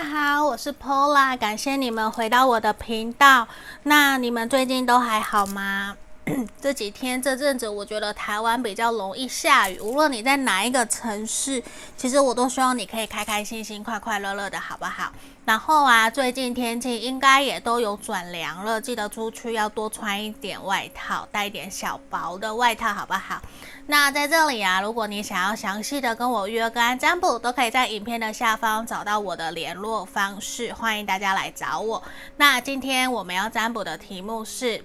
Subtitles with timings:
[0.00, 3.46] 大家好，我是 Pola，感谢你们回到我的频道。
[3.82, 5.94] 那你们最近都还好吗？
[6.60, 9.78] 这几天这阵子，我觉得台湾比较容易下雨。
[9.80, 11.62] 无论你在哪一个城市，
[11.96, 15.12] 其实我都希望你可以开开心心、快快乐乐的，好不好？
[15.44, 23.40] 然后啊，最近天气应该也都有转凉了，记得出去要多穿一点外套，带一点小薄的外套，好不好？
[23.86, 32.00] 那在这里啊，如果你想要详细的跟我约个案占卜，都可以在影片的下方找到我的联络方式，欢迎大家来找我。
[32.36, 34.84] 那今天我们要占卜的题目是，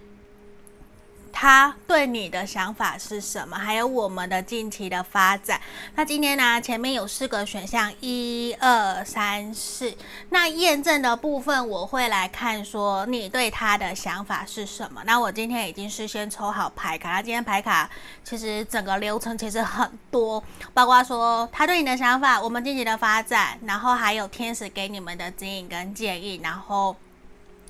[1.37, 3.57] 他对你的想法是什么？
[3.57, 5.59] 还有我们的近期的发展。
[5.93, 9.93] 那今天呢，前面有四个选项，一二三四。
[10.29, 15.01] 那验证的部分，我会来看说你对他的想法是什么。
[15.05, 17.89] 那我今天已经事先抽好牌卡，那今天牌卡
[18.23, 20.41] 其实整个流程其实很多，
[20.73, 26.95] 包括说他对你的想法，我们近期的发展，然后还有天使给你们的指引跟建议，然后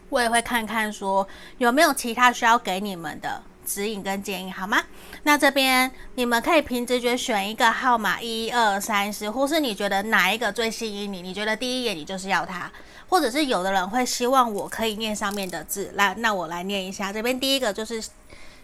[0.09, 3.41] 我也会看看说有没有其他需要给你们的。
[3.65, 4.83] 指引跟建议好吗？
[5.23, 11.21] 那这边你们可以凭直觉选一个号码，一二三四，或是你觉得哪一个最吸引你？
[11.21, 12.71] 你觉得第一眼你就是要它，
[13.09, 17.11] 或者是有的人会希望我可以念上面的字，来，那我来念一下。
[17.11, 18.03] 这边第一个就是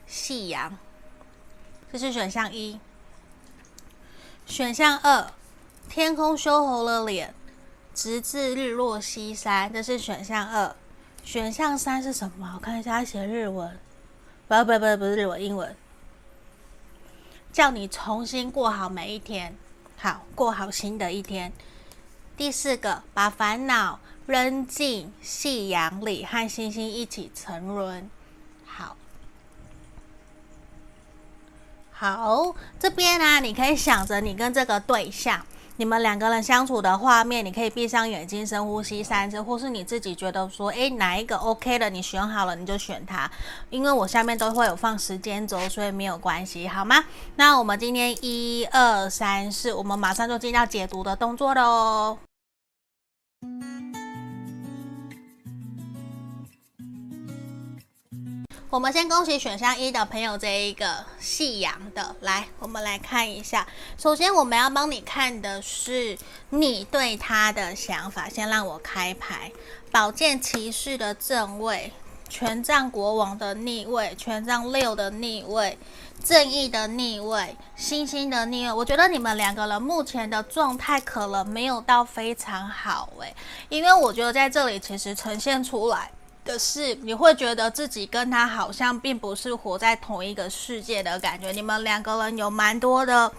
[0.05, 0.77] 夕阳，
[1.91, 2.79] 这是选项一。
[4.45, 5.31] 选项二，
[5.89, 7.33] 天空羞红了脸，
[7.93, 10.75] 直至日落西山，这是选项二。
[11.23, 12.53] 选项三是什么？
[12.55, 13.79] 我看一下，他写日文。
[14.51, 15.73] 不不不不是我英文，
[17.53, 19.55] 叫你重新过好每一天，
[19.97, 21.53] 好过好新的一天。
[22.35, 28.11] 第四个，把烦恼扔进夕阳里，和星星一起沉沦。
[28.65, 28.97] 好，
[31.93, 35.45] 好，这边呢、啊，你可以想着你跟这个对象。
[35.81, 43.27] 你们两个人相处的画面，你可以闭上眼睛，深呼吸三次，或是你自己觉得说，诶，哪一个 OK 的，你选好了你就选它。
[43.71, 47.03] 因为我下面都会有放时间轴，所以没有关系，好吗？
[47.35, 52.19] 那我们今天一二三四，我们马上就进到解读的动作了哦。
[58.71, 63.67] 我们先恭喜选项一的朋友，这一个夕阳的，来，我们来看一下。
[63.97, 66.17] 首先，我们要帮你看的是
[66.51, 68.29] 你对他的想法。
[68.29, 69.51] 先让我开牌：
[69.91, 71.91] 宝剑骑士的正位，
[72.29, 75.77] 权杖国王的逆位，权杖六的逆位，
[76.23, 78.71] 正义的逆位，星星的逆位。
[78.71, 83.35] 我觉得你们两个人目前的状态可能没有到非常好，诶，
[83.67, 86.09] 因为我觉得在这里其实呈现出来。
[86.43, 91.51] 的是，你会觉得自己跟他好像并不是活在同一个世界的感觉。
[91.51, 93.31] 你们两个人有蛮多的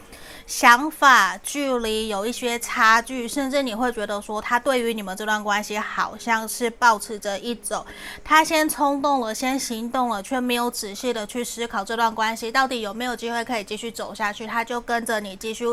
[0.47, 7.85] 想法，距离有一些差距，甚至你会觉得说，他对于你们这段关系好像是保持着一种，
[8.23, 15.65] 他先冲动了，先行动了，却没有仔细的去思考这段关系到底有没有机会可以继续走下去，他就跟着你继续。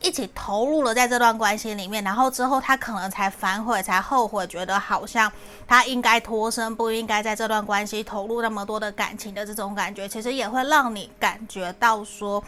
[0.00, 5.30] 一起投入了在这段关系里面，然后之后他可能才反悔，才后悔，觉得好像
[5.66, 12.42] 他应该脱身，不应该在这段关系投入那么多的感情的这种感觉，其实也会让你感觉到说。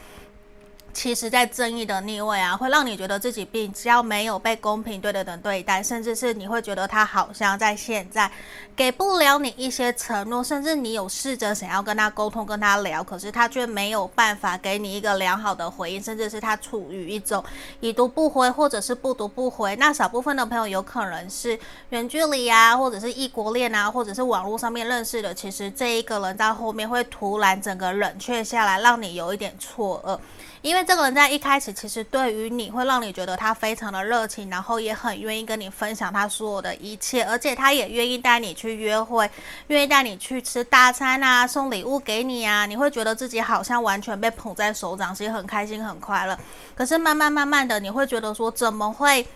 [0.93, 8.31] 其实，在正义的逆位啊，会让你觉得自己比较没有被公平对等的对待，甚至是你会觉得他好像在现在
[8.75, 17.43] 给不了你一些承诺，甚至你有试着想要跟他沟通、跟他聊，可是他却没有办法给你一个良好的回应，甚至是他处于一种
[17.81, 19.77] 已读不回，或者是不读不回。
[19.77, 21.59] 那少部分的朋友有可能是
[21.91, 30.19] 远距离啊，或者是异国恋啊，或者是网络上面认识的，其实这一个人到后面会突然整个冷却下来，让你有一点错愕。
[30.63, 39.31] 因为这个人在一开始，其实对于你会让你觉得他非常的热情，然后也很愿意跟你分享他所有的一切，而且他也愿意带你去约会，
[39.69, 46.39] 愿意带你去吃大餐啊，送礼物给你啊，你会觉得自己好像完全被捧在手掌，心很开心很快乐。
[46.75, 49.27] 可是慢慢慢慢的，你会觉得说，怎么会？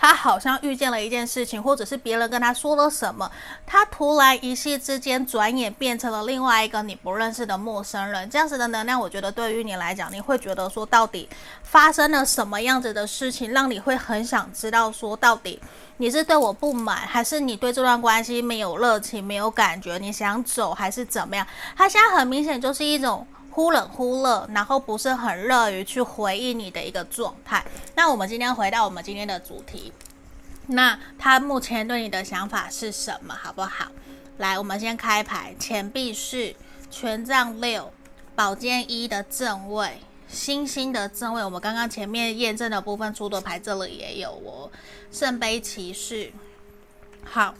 [0.00, 3.30] 他好像遇见了一件事情，或者是别人跟他说了什么，
[3.66, 8.30] 他突然一夕之间转眼变成了另外一个你不认识的陌生人。
[8.30, 11.28] 这样子的能量，我觉得对于你来讲，你会觉得说，到底
[11.62, 15.60] 发生了什么样子的事情，让你会很想知道说，到底
[15.98, 21.46] 你是对我不满，还是你对这段关系没有热情、没有感觉，你想走还是怎么样？
[21.76, 23.26] 他现在很明显就是一种。
[23.50, 27.64] 忽冷忽热，然后不是很乐于去回应你的一个状态。
[27.94, 29.92] 那我们今天回到我们今天的主题，
[30.66, 33.86] 那他目前对你的想法是什么，好不好？
[34.38, 36.54] 来，我们先开牌，钱币是
[36.90, 37.92] 权杖六，
[38.34, 44.70] 宝剑一的正位，星星的正位，我们刚刚前面验证的部分出的牌这里也有哦，
[45.10, 46.32] 圣杯骑士，
[47.24, 47.54] 好。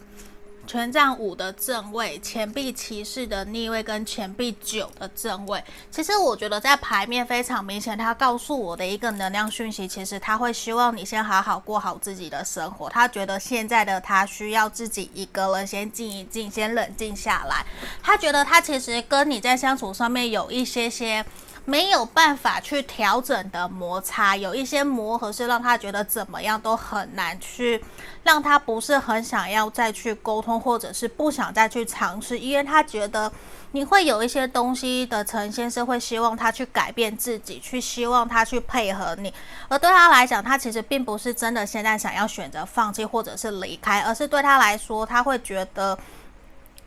[0.67, 5.61] 权杖五的正位，钱币骑士的逆位，跟钱币九的正位。
[5.89, 12.89] 其实我觉得在牌面非常明显，他告诉我的一个能量讯息，其实他会希望你先好好过好自己的生活。
[12.89, 17.65] 他觉得现在的他需要自己一个人先静一静，先冷静下来。
[18.01, 21.25] 他觉得他其实跟你在相处上面有一些些。
[21.63, 27.83] 没有办法去调整的摩擦，有一些磨合是让他觉得怎么样都很难去，
[28.23, 33.31] 让他不是很想要再去沟通，或者是不想再去尝试，因为他觉得
[33.73, 39.33] 你会有一些东西的呈现是会希望他去改变自己，去希望他去配合你，
[39.69, 45.97] 而对他来讲，他其实并不是真的现在想要选择放弃或者是离开，而是对他来说，他会觉得。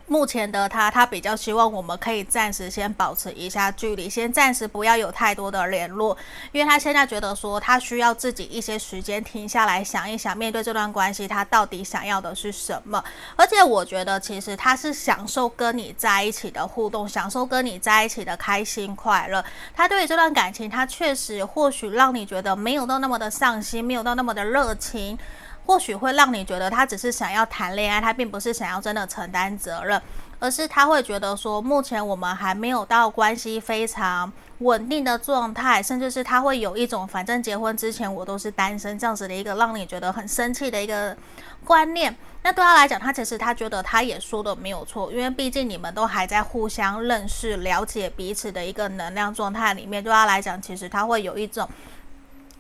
[0.07, 6.17] 目前的他，他比较希望我们可以暂时先保持一下距离，先暂时不要有太多的联络，
[6.53, 13.03] 因为他现在觉得说他需要自己一些时间停下来想一想，面对这段关系，他到底想要的是什么。
[13.35, 19.43] 而且我觉得其实他是享受跟你在一起的互动，享受跟你在一起的开心快乐。
[19.75, 25.19] 他对于这段感情，他确实或许让你觉得没有到那么的上心，没有到那么的热情。
[25.67, 30.01] 或许会让你觉得他只是想要谈恋爱，他并不是想要真的承担责任，
[30.39, 41.17] 而是他会觉得说，目前我们还没有到关系非常稳定的状态，甚至是他会有一种反正结婚之前我都是单身这样子的一个让你觉得很生气的一个
[41.65, 42.15] 观念。
[42.43, 50.05] 那对他来讲，他其实他觉得他也说的没有错，因为毕竟你们都还在互相认识、了解彼此的一个能量状态里面。
[50.05, 51.67] 对他来讲，其实他会有一种。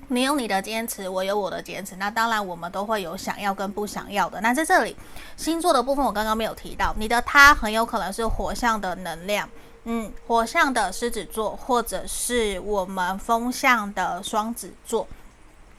[0.08, 1.96] 你有你的坚持，我有我的坚持。
[1.96, 4.40] 那当然，我们都会有想要跟不想要的。
[4.40, 4.96] 那在这里，
[5.36, 9.48] 星座的部分我刚刚没有提到，你的他很有可能是火象的能量，
[9.84, 15.06] 嗯，火象的狮子座，或者是我们风象的双子座。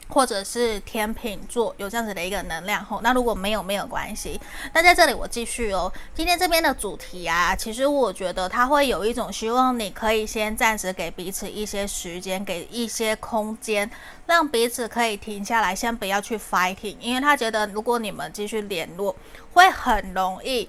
[0.08, 4.40] 或者是天秤座有这样子的一个能量吼，那如果没有没有关系。
[4.72, 13.90] 那在这里我继续哦，今天这边的主题啊，其实我觉得他会有一种希望你可以先暂时给彼此一些时间，给一些空间，
[14.26, 19.14] 让彼此可以停下来，先不要去 fighting，因为他觉得如果你们继续联络，
[19.52, 20.68] 会很容易。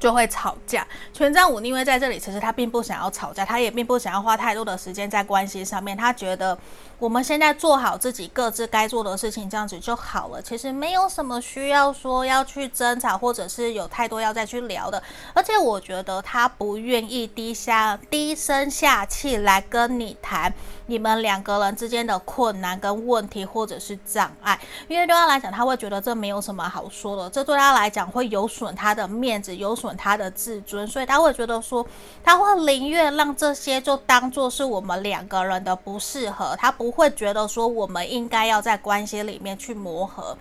[0.00, 0.84] 就会吵架。
[1.12, 5.96] 权杖五逆位在这里，其实他并不想要吵架，他也并不想要花太多的时间在关系上面。
[5.96, 6.58] 他觉得
[6.98, 10.40] 我们现在做好自己各自该做的事情，这样子就好了。
[10.40, 15.00] 其实没有什么需要说要去争吵，或者是有太多要再去聊的。
[15.34, 20.50] 而且我觉得他不愿意低下低声下气来跟你谈
[20.86, 24.58] 你们两个人之间的困难跟问题，或者是障碍。
[24.88, 29.89] 因为对他来讲，他会觉得这没有什么好说的，这对他来讲会有损他的面子，有损。
[29.96, 31.86] 他的自尊，所以他会觉得说，
[32.22, 40.36] 他会宁愿让这些就当做是我们两个人的不适合，他不会觉得说我们应该要在关系里面去磨合，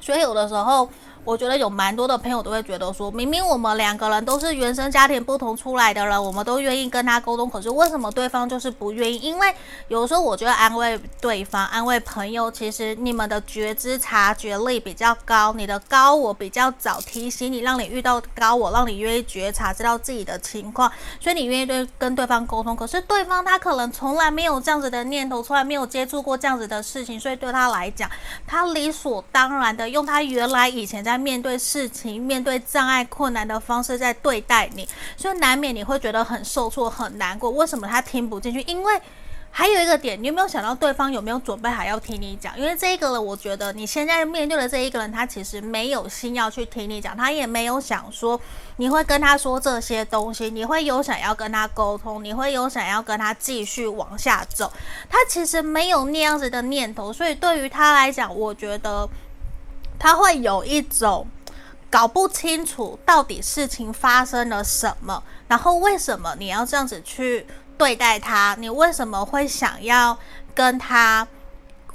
[0.00, 0.88] 所以有的时候。
[1.24, 9.18] 我觉得有蛮多的朋友都会觉得说，明明我们两个人都是原生家庭不同出来的人，我们都愿意跟他沟通，可是为什么对方就是不愿意？
[9.18, 9.54] 因为
[9.86, 20.90] 有时候我觉得安慰对方、安慰朋友，其实你们的觉知察觉力比较高，你的高我比较早提醒你，让你遇到高我，让你愿意觉察，知道自己的情况，
[21.20, 22.74] 所以你愿意对跟对方沟通。
[22.74, 28.10] 可是对方他可能从来没有这样子的念头，从来没有接触过这样子的事情，所以对他来讲，
[28.44, 31.11] 他理所当然的用他原来以前在。
[31.12, 37.50] 在面对事情、面对障碍、困难的方式在对待你，所以难免你会觉得很受挫、很难过。
[37.50, 38.62] 为什么他听不进去？
[38.62, 39.00] 因为
[39.50, 42.58] 还有一个点，你有没有想到对方有没有准备好要听你讲？
[42.58, 48.40] 因为这一个人，我觉得你现在面对的这一个人，他其实没有心要去听你讲，他也没有想说
[48.76, 54.72] 你会跟他说这些东西，你会有想要跟他沟通，你会有想要跟他继续往下走，
[55.10, 57.12] 他其实没有那样子的念头。
[57.12, 59.06] 所以对于他来讲，我觉得。
[60.02, 61.28] 他会有一种
[61.88, 67.46] 搞不清楚到底事情发生了什么，然后为什么你要这样子去
[67.78, 68.56] 对待他？
[68.58, 70.18] 你为什么会想要
[70.56, 71.28] 跟他？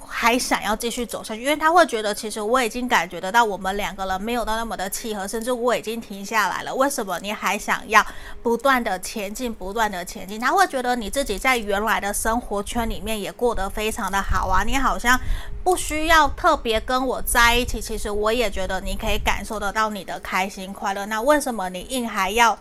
[0.10, 6.74] 还想要继续走下去，因为他会觉得，其实我已经感觉得到我们两个人没有到那么的契合，甚至我已经停下来了。
[6.74, 8.06] 为什么你还想要
[8.42, 10.40] 不断的前进，不断的前进？
[10.40, 15.20] 他会觉得你自己在原来的生活圈里面也过得非常的好啊，你好像
[15.64, 17.82] 不需要特别跟我在一起。
[17.82, 21.06] 其实我也觉得你可以感受得到你的开心快乐。
[21.06, 22.58] 那为什么你硬还要？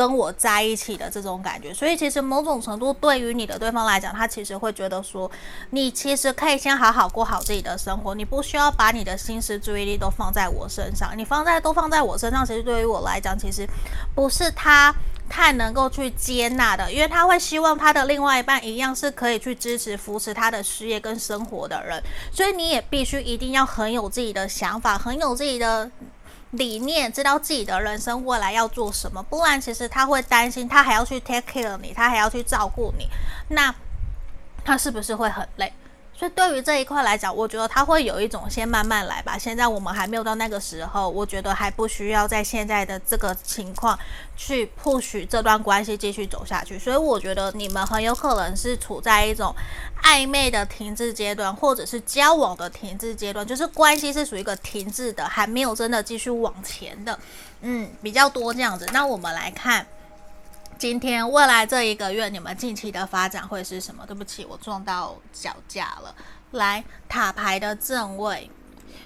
[0.00, 5.30] 跟我在一起的这种感觉，所以其实某种程度对于你的对方来讲，他其实会觉得说，
[5.72, 13.68] 你其实可以先好好过好自己的生活，你不需要把你的心思注意力都放在我身上，你放在都放在我身上，其实对于我来讲，其实
[14.14, 14.94] 不是他
[15.28, 22.02] 太能够去接纳的，因为他会希望他的另外一半一样是可以去支持、扶持他的事业跟生活的人，
[22.32, 25.90] 所以你也必须一定要很有自己的想法，很有自己的
[26.50, 33.08] 理念，知道自己的人生未来要做什么，不然其实他会担心，他还要去 take care 你，他还要去照顾你，
[33.48, 33.74] 那
[34.64, 35.72] 他是不是会很累？
[36.20, 39.38] 所以对于这一块来讲，我觉得他会有一种先慢慢来吧。
[39.38, 43.98] 现在我们还没有到那个时候，我觉得还不需要在现在的这个情况
[44.36, 46.78] 去 push 这段关系继续走下去。
[46.78, 49.56] 所以我觉得你们很有可能是处在一种
[50.02, 57.18] 暧昧的停滞阶段，或者是交往的停滞阶段，就是关系是属于一个停滞的，还没有真的继续往前的。
[57.62, 58.86] 嗯，比较多这样子。
[58.92, 59.86] 那我们来看。
[60.80, 64.02] 今天未来这一个月，你们近期的发展会是什么？
[64.06, 66.14] 对不起，我撞到脚架了。
[66.52, 68.50] 来，塔牌的正位，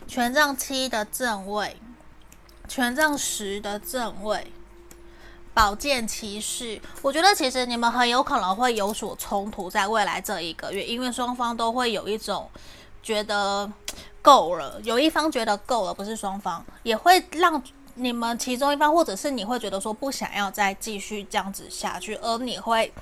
[0.07, 1.77] 权杖七的正位，
[2.69, 4.53] 权杖十的正位，
[5.53, 6.81] 宝剑骑士。
[7.03, 12.49] 我觉得其实你们很有可能会有所冲突，在未来这一个月，因为双方都会有一种
[13.03, 13.69] 觉得
[14.23, 17.61] 够了，有一方觉得够了，不是双方也会让。
[17.95, 22.93] 你们其中一方，或者是你会觉得说不想要再继续这样子下去，而你会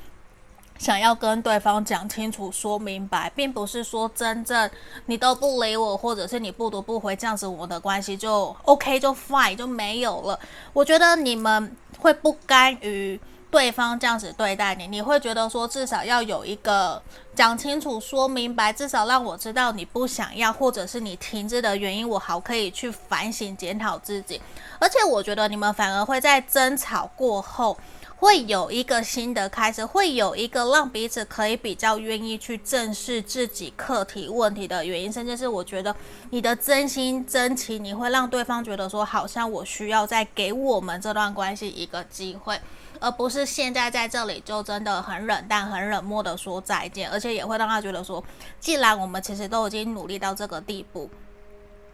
[0.78, 4.70] 想要跟对方讲清楚、说明白，并不是说真正
[5.06, 10.38] 你都不理我，或者是你不读不回这样子，我的关系就 OK 就 fine 就没有了。
[10.72, 13.20] 我觉得你们会不甘于。
[13.52, 17.00] 对方这样子对待你，你会觉得说至少要有一个
[17.35, 24.40] 讲清楚、说明白，至少让我知道你不想要，或者是你停滞的原因，我好可以去反省检讨自己。
[24.78, 27.76] 而且我觉得你们反而会在争吵过后，
[28.16, 35.94] 会有一个新的开始，会有一个让彼此可以比较愿意去正视自己课题问题的原因，甚至是我觉得
[36.30, 42.59] 你的真心真情，你会让对方觉得说，好像我需要再给我们这段关系一个机会。
[43.02, 48.23] 而不是现在在这里就真的很冷淡、很冷漠的说再见，而且也会让他觉得说，
[48.61, 51.11] 既然我们其实都已经努力到这个地步。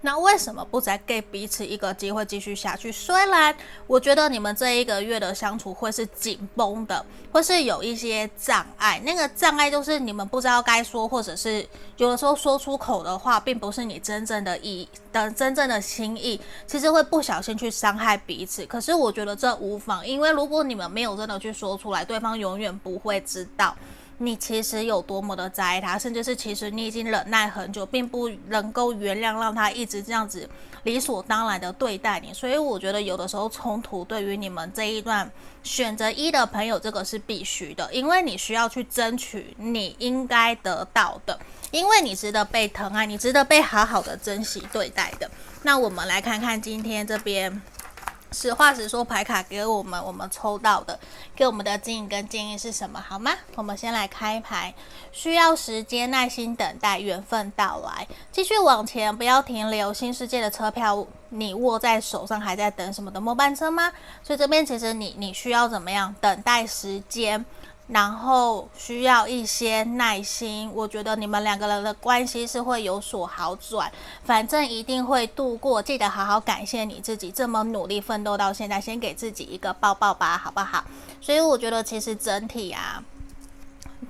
[0.01, 2.93] 那为什么不再给彼此一个机会继续下去？
[2.93, 3.55] 虽然
[3.87, 9.01] 我觉得你们这一个月的相处会是紧绷的，或是有一些障碍。
[9.05, 18.65] 那个障碍就是你们不知道该说，或者是有的时候说出口的话，并不是你真正的意义的真正的心意，其实会不小心去伤害彼此。
[18.67, 23.77] 可是我觉得这无妨，因为如果你们没有真的去说出来，对方永远不会知道。
[24.19, 30.49] 你其实有多么的在意他，甚至是其实你已经忍耐很久，并不能够原谅让他一直这样子
[30.83, 32.35] 理所当然的对待你。
[32.35, 35.31] 所以我觉得有的时候冲突对于你们这一段
[35.63, 41.39] 选择一的朋友，这个是必须的，因为你需要去争取你应该得到的，
[41.71, 45.31] 因为你值得被疼爱，你值得被好好的珍惜对待的。
[45.63, 47.63] 那我们来看看今天这边。
[48.31, 50.99] 实话实说，牌卡给我们，我们抽到的
[51.35, 53.01] 给我们的建议跟建议是什么？
[53.01, 53.33] 好吗？
[53.55, 54.75] 我们先来开牌，
[55.13, 59.93] 需要时间，耐心等待，缘分到来，继续往前，不要停留。
[59.93, 63.93] 新世界的车票，你握在手上，还在等什么的末班车吗？
[64.23, 66.15] 所以这边其实你你需要怎么样？
[66.21, 67.45] 等待时间。
[67.89, 73.91] 然后需要一些耐心，我觉得你们两个人的关系是会有所好转，
[74.25, 75.83] 反正一定会度过。
[75.83, 80.85] 记得好好感谢你自己这么努力奋斗到现在，先给自己一个抱抱吧，好不好？
[81.21, 83.03] 所以我觉得其实整体啊。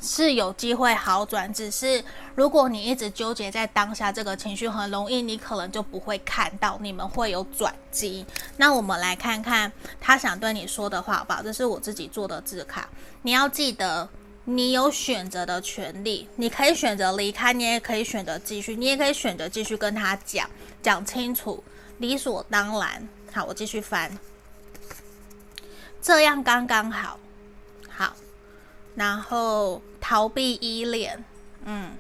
[0.00, 2.04] 是有机会好转，只是
[2.35, 8.25] 如果你一直纠结在当下这个情绪，很容易你可能就不会看到你们会有转机。
[8.59, 11.42] 那我们来看看他想对你说的话，好不好？
[11.42, 12.88] 这是我自己做的字卡，
[13.23, 14.09] 你要记得，
[14.45, 20.49] 你有选择的权利，你可以选择离开，你也可以选择继续，你也可以选择继续跟他讲
[20.83, 21.64] 讲清楚，
[21.99, 23.09] 理所当然。
[23.33, 24.18] 好，我继续翻，
[26.00, 27.18] 这样刚刚好，
[27.88, 28.14] 好。
[28.99, 31.25] 然后逃避依恋，
[31.64, 31.93] 嗯，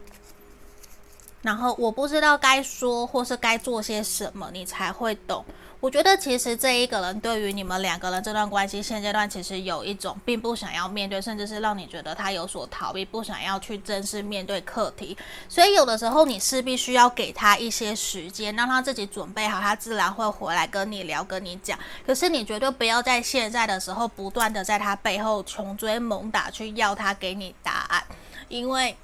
[1.42, 5.44] 然后我不知道该说或是该做些什么，你才会懂。
[5.80, 15.16] 我觉得其实这一个人对于你们两个人这段关系现阶段，其实有一种并不想要面对，甚至是让你觉得他有所逃避，不想要去正式面对课题。
[15.48, 21.78] 所以有的时候你势必需要给他一些时间，让他自己准备好，他自然会回来跟你聊、跟你讲。
[22.04, 28.02] 可是你绝对不要在现在的时候不断的在他背后穷追猛打，去要他给你答案，
[28.48, 28.96] 因为。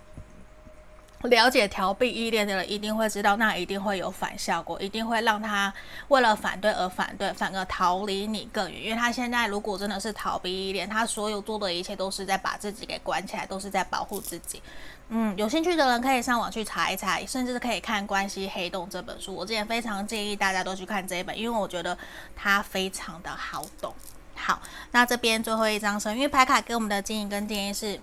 [1.28, 5.72] 了解逃避依恋的人一定会知道，那一定会有反效果，一定会让他
[6.08, 8.84] 为了反对而反对，反而逃离你更远。
[8.84, 14.62] 因为他现在如果真的是逃避依恋，他所有做的一切都是在把自己给关起来，都是在保护自己。
[15.08, 19.34] 嗯，有兴趣的人可以上网去查一查，甚至可以看《关系黑洞》这本书。
[19.34, 21.96] 我之前非常建议大家都去看这一本，因为我觉得
[22.34, 23.94] 它非常的好懂。
[24.34, 24.60] 好，
[24.92, 28.00] 那这边最后一张神諭牌卡给我们的建议跟建议是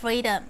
[0.00, 0.42] Freedom，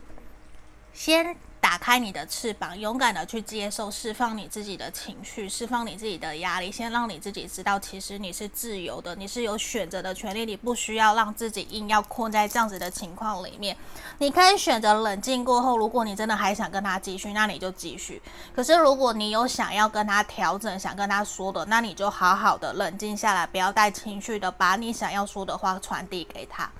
[0.94, 1.36] 先。
[1.64, 13.74] 打开你的翅膀，勇敢的去接受、释放你自己的情绪，释放你自己的压力，先让你自己知道，其实你是自由的，你是有选择的权利，你不需要让自己硬要困在这样子的情况里面。
[14.18, 18.20] 你可以选择冷静过后，如果你真的还想跟他继续，那你就继续。
[18.54, 26.70] 可是如果你有想要跟他调整、想跟他说的，那你就好好的冷静下来，不要带情绪的把你想要说的话传递给他。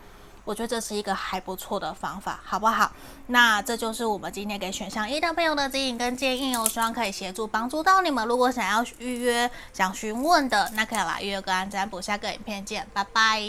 [0.45, 2.93] 我觉得这是一个还不错的方法，好不好？
[3.27, 8.27] 那这就是我们今天给选项一的朋友的指引跟建议哦，希望可以协助帮助到你们。
[8.29, 12.01] 如果想要预约、想询问的，那可以来预约个案占卜。
[12.01, 13.41] 下个影片见，拜拜。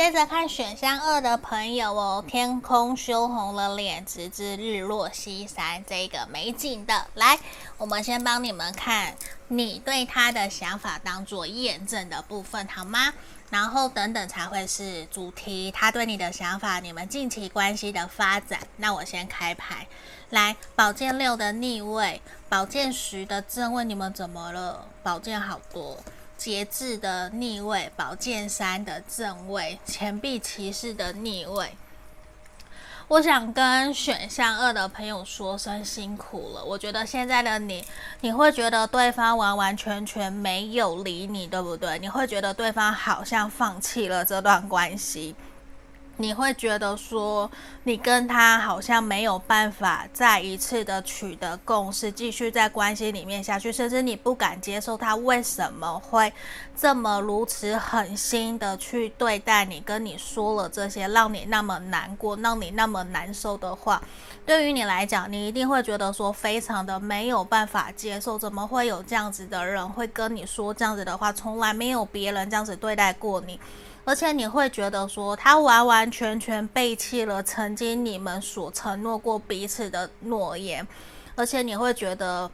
[0.00, 7.06] 接着看选项二的朋友哦，天空羞红了脸，直至日落西山，这个美景的。
[7.16, 7.38] 来，
[7.76, 9.14] 我们先帮你们看
[9.48, 13.12] 你对他的想法，当做验证的部分，好吗？
[13.50, 18.58] 然后等等才会是主题，他对你的想法，你们近期关系的发展。
[18.78, 19.86] 那我先开牌，
[20.30, 24.86] 来，宝剑六的逆位，宝剑十的正位，你们怎么了？
[25.02, 25.98] 宝剑好多。
[26.40, 31.76] 节制的逆位，宝剑三的正位，钱币骑士的逆位。
[33.08, 36.64] 我想跟选项二的朋友说声辛苦了。
[36.64, 37.84] 我觉得现在的你，
[38.22, 41.98] 你会觉得对方完完全全没有理你，对不对？
[41.98, 45.36] 你会觉得对方好像放弃了这段关系。
[46.20, 47.50] 你会觉得说，
[47.84, 56.30] 你跟他好像没有办法再一次的取得共识，继续在关系里面下去，甚至你不敢接受他为什么会
[56.76, 64.02] 这么如此狠心的去对待你，跟你说了这些让你那么难过、让你那么难受的话，
[64.44, 71.32] 对于你来讲，你一定会觉得说非常的没有办法接受，怎么会有这样子的人会跟你说这样子的话？
[71.32, 73.58] 从来没有别人这样子对待过你。
[74.04, 80.86] 而且你会觉得说，他完完全全背弃了曾经你们所承诺过彼此的诺言，
[81.34, 82.50] 而且你会觉得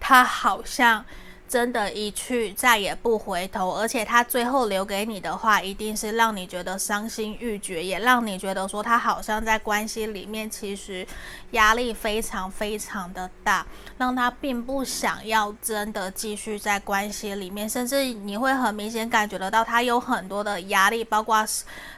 [0.00, 1.04] 他好像。
[1.52, 11.06] 真的，一去再也不回头，而且他最后留给你的话，一定是让你觉得伤心欲绝，也让你觉得说他好像在关系里面其实
[11.50, 13.66] 压力非常非常的大，
[13.98, 21.46] 让他并不想要真的继续在关系里面，甚至你会很明显感觉得到他有很多的压力，包括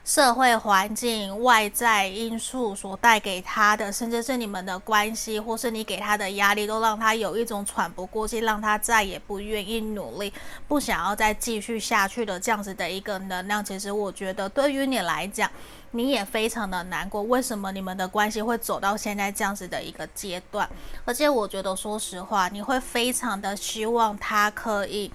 [0.04, 9.43] 社会环境、外在因素所带给他的，甚至是你们的关系，或是你给他的压力，都让他有一种喘不过气，让他再也不。
[9.44, 10.32] 愿意努力，
[10.66, 15.50] 不想要再继续下去的这样子的一个能量，其实我觉得对于你来讲，
[15.92, 17.22] 你也非常的难过。
[17.22, 20.68] 为什么你们的关系会走到现在这样子的一个阶段？
[21.04, 25.10] 而且我觉得，说实话，你会非常的希望他可以。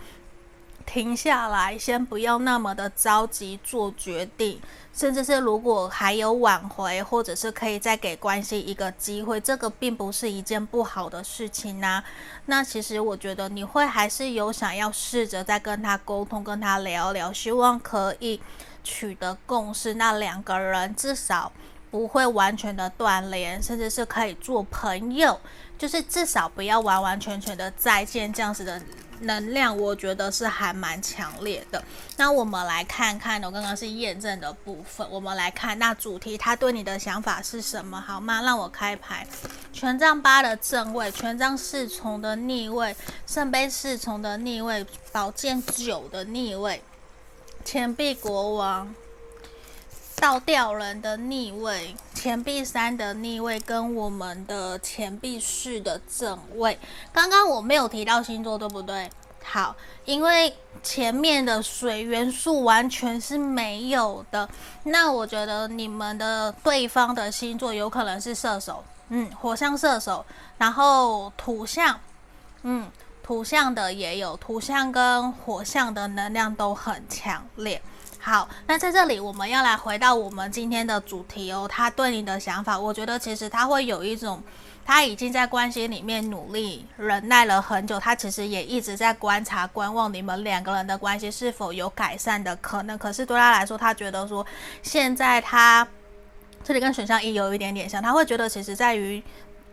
[0.91, 4.59] 停下来，先不要那么的着急做决定，
[4.91, 12.03] 甚至是如果还有挽回，或者是可以再给关系一个机会，这个并不是一件不好的事情呐。
[12.47, 18.41] 那其实我觉得你会还是有想要试着再跟他沟通，跟他聊聊，希望可以
[18.83, 21.51] 取得共识，那两个人至少
[21.91, 25.39] 不会完全的断联，甚至是可以做朋友，
[25.77, 28.81] 就是至少不要完完全全的再见这样子的。
[29.21, 31.83] 能量我觉得是还蛮强烈的。
[32.17, 35.07] 那我们来看看，我刚刚是验证的部分。
[35.09, 37.99] 我们来看那主题，他对你的想法是什么？
[37.99, 38.41] 好吗？
[38.41, 39.27] 让我开牌。
[39.71, 42.95] 权杖八的正位，权杖侍从的逆位，
[43.27, 46.81] 圣杯侍从的逆位，宝剑九的逆位，
[47.63, 48.93] 钱币国王。
[50.21, 56.77] 倒吊人的逆位，钱币三的逆位，跟我们的钱币四的正位。
[57.13, 59.09] 刚刚我没有提到星座，对不对？
[59.41, 60.53] 好，因为
[60.83, 64.49] 前面的水元素完全是没有的。
[64.83, 70.25] 那我觉得你们的对方的星座有可能是射手，嗯，火象射手，
[70.57, 71.97] 然后土象，
[72.63, 72.91] 嗯，
[73.23, 77.81] 土象的也有，土象跟火象的能量都很强烈。
[78.21, 81.65] 好，那在这里我们要来回到我们今天的主题哦。
[81.71, 84.43] 他对你的想法，我觉得其实他会有一种，
[84.85, 92.97] 他已经在关系里面努力忍耐了很久，他其实也一直在观察观望你们两个人的关系是否有改善的可能。
[92.97, 94.45] 可是对他来说，他觉得说
[94.83, 95.87] 现在他
[96.61, 99.23] 这里跟选项一有一点点像，他会觉得其实在于。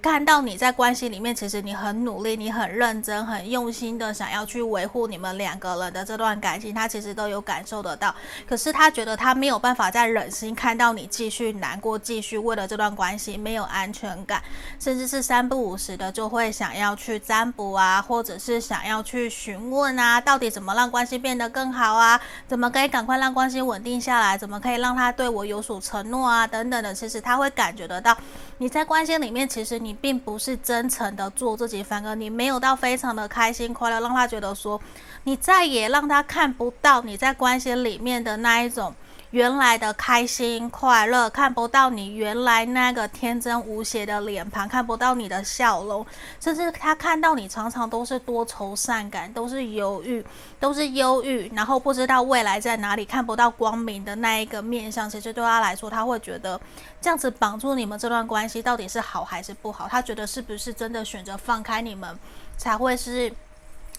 [0.07, 8.15] 看到你在关系里面，其实你很努力，你很认真，很用心的想要去维护你们两个人的这段感情，他其实都有感受得到。
[8.49, 14.41] 可是他觉得他没有办法再忍心看到你继续难过，继续为了这段关系没有安全感，
[14.79, 22.19] 甚至是三不五时的就会想要去占卜啊，或者是想要去询问啊，到底怎么让关系变得更好啊？
[22.47, 24.39] 怎么可以赶快让关系稳定下来？
[24.39, 26.47] 怎么可以让他对我有所承诺啊？
[26.47, 28.17] 等等的，其实他会感觉得到
[28.59, 34.81] 你在关系里面，其实你并不是真诚的做自己，反而你没有到非常的开心快乐，让他觉得说
[35.25, 38.95] 你再也让他看不到你在关系里面的那一种。
[39.31, 46.07] 原来的开心快乐，看不到你原来那个天真无邪的脸庞，看不到你的笑容，
[46.41, 50.25] 甚至他看到你常常都是多愁善感，都是犹豫，
[50.61, 55.11] 都是忧郁，然后不知道未来在哪里，看不到光明的那一个面相。
[55.11, 56.61] 其实对他来说，他会觉得
[57.01, 59.89] 这样子绑住你们这段关系到底是好还是不好？
[59.89, 62.19] 他觉得是不是真的选择放开你们
[62.57, 63.33] 才会是？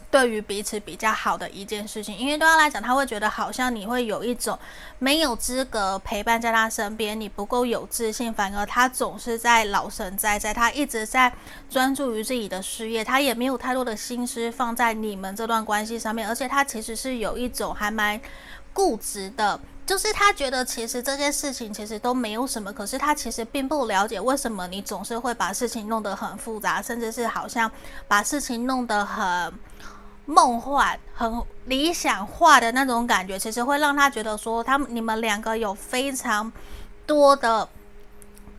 [0.09, 4.57] 对于彼此比较好的一件事情，因为对他来讲，他会觉得好像你会有一种
[4.99, 11.31] 没有资格陪伴在他身边，你不够有自信，反而他总是在老神在在，他一直在
[11.69, 18.19] 专注于自己的事业，他也没有太多的心思放在你们这段关系上面，而且他其实是有一种还蛮
[18.71, 27.69] 固执的，就是他觉得其实这件事情其实都没有什么，可是他其实并不了解为什么你总是会把事情弄得很复杂，甚至是好像
[28.07, 29.53] 把事情弄得很。
[30.27, 36.51] 梦幻、很理想化的那种感觉，其实会让他觉得说，他们你们两个有非常
[37.07, 37.67] 多的。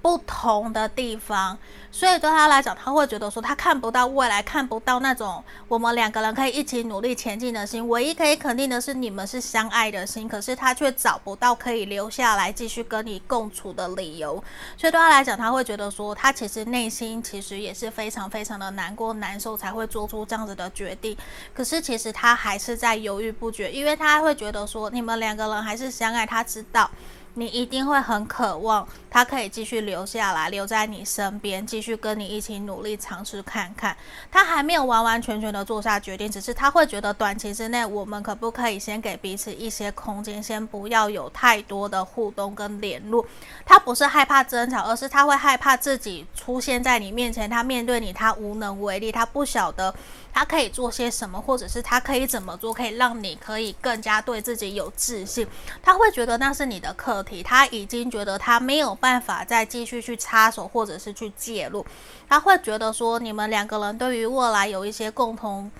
[0.01, 1.59] 不同的地方，
[1.91, 7.87] 所以对他来讲，他会觉得说他看不到未来，看不到那种我们两个人可以一起努力前进的心。
[7.89, 14.43] 唯一可以肯定的是，你们是相爱的心，可是他却找不到可以留下来继续跟你共处的理由。
[14.77, 21.17] 所以对他来讲，他会觉得说，他其实内心其实也是非常非常的难过、难受，才会做出这样子的决定。
[21.53, 26.89] 可是其实他还是在犹豫不决，因为他会觉得说，你们两个人还是相爱，他知道。
[27.35, 33.97] 你一定会很渴望他可以继续留下来，留在你身边，继续跟你一起努力尝试看看。
[34.31, 43.27] 他还没有完完全全的做下决定，只是他会觉得短期之内，我们可不可以先给彼此一些空间，先不要有太多的互动跟联络。
[43.67, 49.93] 他不是害怕争吵，而是他会害怕自己出现在你面前，他面对你，他无能为力，他不晓得。
[50.31, 55.45] 他可以做些什么，或者是他可以怎么做，可以让你可以更加对自己有自信。
[55.83, 61.85] 他会觉得那是你的课题，他已经觉得他没有办办法再继续去插手，或者是去介入。
[62.29, 65.73] 他会觉得说，你们两个人对于未来有一些共同，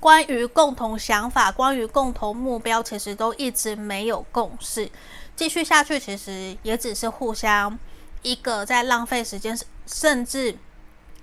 [0.00, 4.90] 关于共同想法，关于共同目标，其实都一直没有共识。
[5.36, 7.78] 继续下去，其实也只是互相
[8.22, 10.56] 一个在浪费时间，甚至。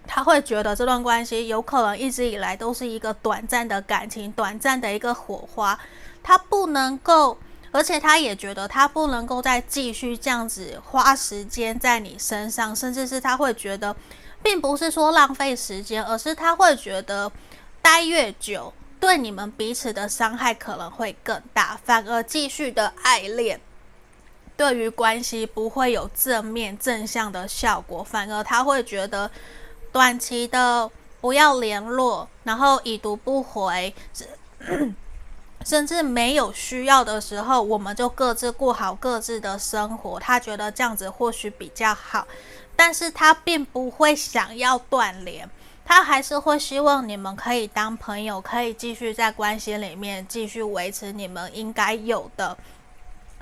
[0.10, 5.78] 他会觉得这段关系有可能一直以来都是一个短暂的感情，短暂的一个火花，
[6.24, 7.38] 他不能够，
[7.78, 13.96] 而且他也觉得他不能够再继续这样子花时间在你身上，甚至是他会觉得，
[14.42, 17.32] 并不是说浪费时间，而是他会觉得
[17.80, 23.62] 待越久，对你们彼此的伤害可能会更大，反而继续的爱恋，
[24.58, 29.30] 对于关系不会有正面正向的效果，反而他会觉得。
[29.90, 33.96] 短期的不要联络，然后已读不回，
[35.68, 40.18] 甚至没有需要的时候，我们就各自过好各自的生活。
[40.18, 42.26] 他觉得这样子或许比较好，
[42.74, 45.50] 但是他并不会想要断联，
[45.84, 52.58] 他还是会希望你们可以当朋友，可以继续在关系里面继续维持你们应该有的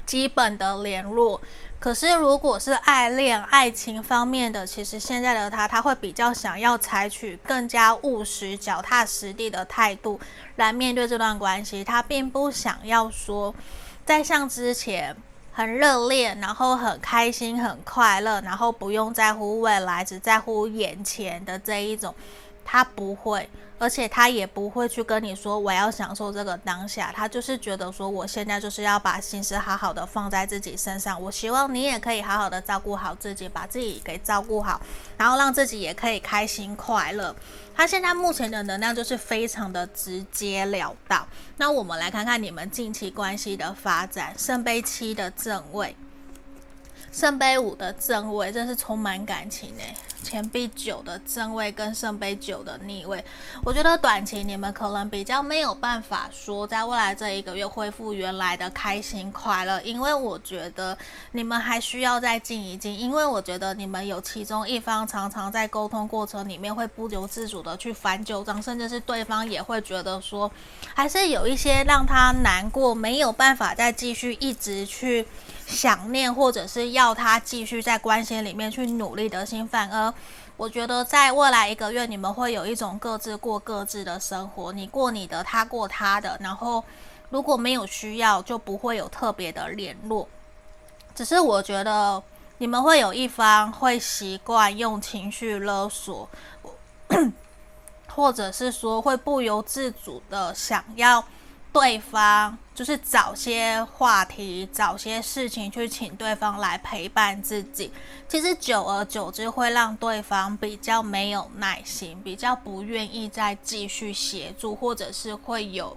[0.07, 1.39] 基本的联络。
[1.85, 10.19] 可是，如果是爱恋、爱情方面的，其实现在的他，他会比较想要采取更加务实、脚踏实地的态度
[10.55, 11.83] 来面对这段关系。
[11.83, 13.53] 他并不想要说，
[14.03, 15.15] 再像之前
[15.51, 22.15] 很热恋，然后很开心、很快乐，然后不用在乎未来，只在乎眼前的这一种，
[22.65, 23.47] 他不会。
[23.77, 31.21] 而且他也不会去跟你说我要享受这个当下，他就是觉得说我现在就是要把心思好好的放在自己身上。
[31.21, 34.79] 我希望你也可以好好的照顾好自己，把自己给照顾好，
[35.17, 37.35] 然后让自己也可以开心快乐。
[37.75, 41.27] 他现在目前的能量就是非常的直截了当。
[41.57, 45.93] 那我们来看看你们近期关系的发展，圣杯七的正位，
[47.15, 49.95] 圣杯五的正位，真是充满感情诶。
[50.21, 53.23] 钱币九的正位跟圣杯九的逆位，
[53.63, 60.97] 我觉得短期你们可能比较没有办法说在未来这一个月恢复原来的开心快乐，因为我觉得
[61.32, 70.51] 你们还需要再静一静，因为我觉得你们有其中一方常常在沟通过程里面会不由自主的去翻旧账，甚至是对方也会觉得说，
[70.93, 75.25] 还是有一些让他难过，没有办法再继续一直去
[75.65, 80.13] 想念，或者是要他继续在关系里面去努力的心，反而。
[80.58, 86.38] 我觉得在未来一个月，你们会有一种各自过各自的生活，你过你的，他过他的。
[86.39, 86.82] 然后
[87.30, 90.28] 如果没有需要，就不会有特别的联络。
[91.13, 92.23] 只是我觉得
[92.60, 96.30] 你们会有一方会习惯用情绪勒索，
[98.08, 101.23] 或者是说会不由自主的想要。
[101.73, 107.89] 对方就是找些话题，找些事情去请对方来陪伴自己。
[108.27, 115.95] 其实久而久之会让对方比较没有耐心，比较不愿意再继续协助，或者是会有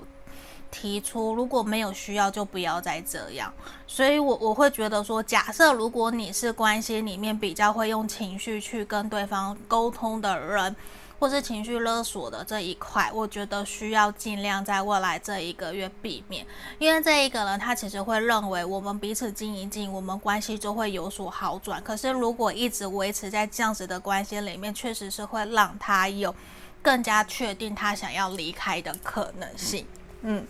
[0.71, 3.53] 提出如果没有需要就不要再这样。
[3.88, 10.77] 所以我我会觉得说，假设如果你是关系里面比较会用情绪去跟对方沟通的人。
[11.19, 16.47] 或是情绪勒索的这一块，我觉得需要尽量在未来这一个月避免，
[16.79, 21.83] 因为这一个人他其实会认为我们彼此静一静，我们关系就会有所好转。
[21.83, 26.35] 可是如果一直维持在这样子的关系里面，确实是会让他有
[26.81, 29.85] 更加确定他想要离开的可能性。
[30.23, 30.47] 嗯，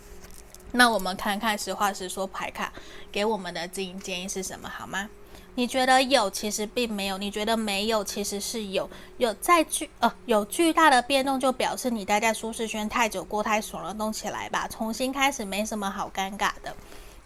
[0.71, 2.71] 那我们看看实话实说牌卡
[3.11, 5.09] 给我们的经营建议是什么，好吗？
[5.59, 8.89] 你觉得有，其实并没有；你觉得没有，其实是有。
[9.17, 16.73] 有在巨呃有巨大的变动，就表示你待在舒适圈太久，过太爽了，动起来吧，重新开始，没什么好尴尬的。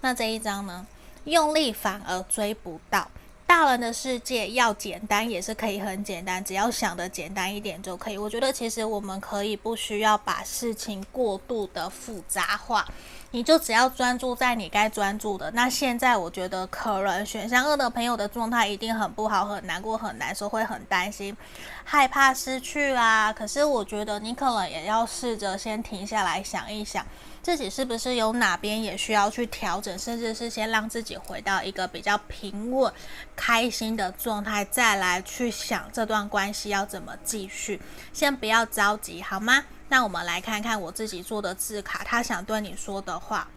[0.01, 0.87] 那这一张呢？
[1.25, 3.07] 用力反而追不到。
[3.45, 8.17] 大人的世界要简单，也是可以很简单，只要想得简单一点就可以。
[8.17, 12.87] 我觉得其实我们可以不需要把事情过度的复杂化。
[13.33, 15.49] 你就只要专注在你该专注的。
[15.51, 21.35] 那现在我觉得可能选项二的朋友的状态一定很不好，很难过，很难受，会很担心，
[21.83, 23.33] 害怕失去啊。
[23.33, 27.03] 可是我觉得你可能也要试着先停下来想一想，
[27.41, 32.93] 自己是不是有哪边也需要去调整，甚至是先让自己回到一个比较平稳、
[33.35, 37.81] 开心的状态，再来去想这段关系要怎么继续。
[38.13, 39.65] 先不要着急，好吗？
[39.89, 43.47] 那我们来看看我自己做的字卡，他想对你说的话。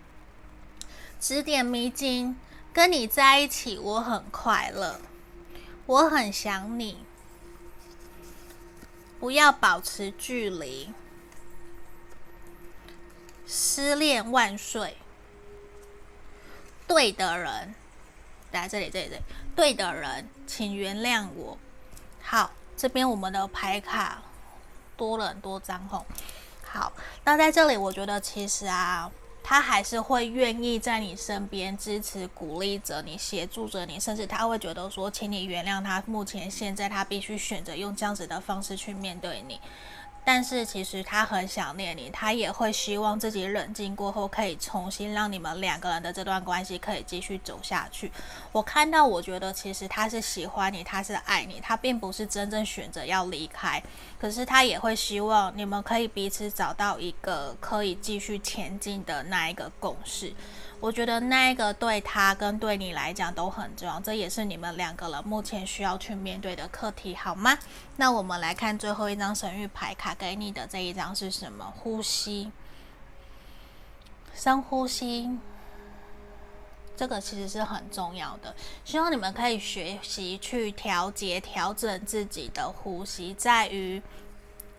[1.19, 2.37] 指点迷津，
[2.73, 5.01] 跟你在一起我很快乐，
[5.87, 6.99] 我很想你，
[9.19, 10.93] 不要保持距离。
[13.47, 14.99] 失恋万岁，
[16.87, 17.75] 对的人，
[18.53, 19.23] 来这里，这里，这里，
[19.55, 21.57] 对的人，请原谅我。
[22.21, 24.23] 好，这边我们的牌卡。
[24.97, 26.05] 多了很多张吼，
[26.63, 26.93] 好，
[27.25, 29.11] 那在这里，我觉得其实啊，
[29.43, 39.61] 他还是会愿意在你身边支持、鼓励着你、协助着你，甚至他会觉得说，请你原谅他，目前现在他必须选择用这样子的方式去面对你。
[40.27, 48.11] 但是其实他很想念你，他也会希望自己冷静过后可以重新让你们两个人的这段关系可以继续走下去。
[48.51, 53.81] 我看到，我觉得其实他是喜欢你，他是爱你，他并不是真正选择要离开。
[54.19, 60.35] 可是他也会希望你们可以彼此找到一个可以继续前进的那一个共识。
[60.79, 67.59] 我觉得那一个对他跟对你来讲都很重要，这也是你们两个人目前需要去面对的课题，好吗？
[67.97, 71.73] 那我们来看最后一张神谕牌卡给你的这一张是什么？
[71.79, 72.53] 呼吸，
[74.35, 75.39] 深呼吸，
[76.95, 78.55] 这个其实是很重要的。
[78.85, 84.03] 希望你们可以学习去调节、调整自己的呼吸，在于。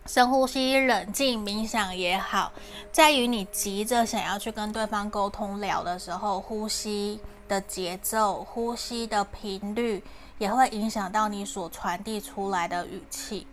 [0.08, 2.50] 深呼吸、冷静冥想也好，
[2.90, 10.02] 在于你急着想要去跟对方沟通聊的时候，呼吸的节奏、呼吸的频率
[10.38, 13.46] 也会影响到你所传递出来的语气。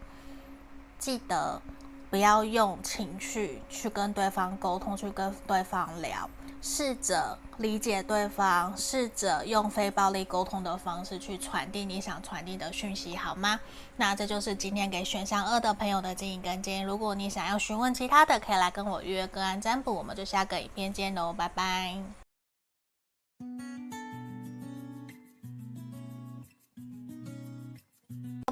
[0.98, 1.62] 记得
[2.10, 6.30] 不要用情绪去跟对方沟通，去跟对方聊。
[6.68, 13.60] 试着理解对方，试着用非暴力沟通的方式去传递你想传递的讯息，好吗？
[13.98, 16.82] 那这就是今天给选项二的朋友的建议跟建议。
[16.82, 19.94] 如果你想要询问其他的，可以来跟我预约个案占卜。
[19.94, 22.02] 我们就下个影片见喽，拜拜。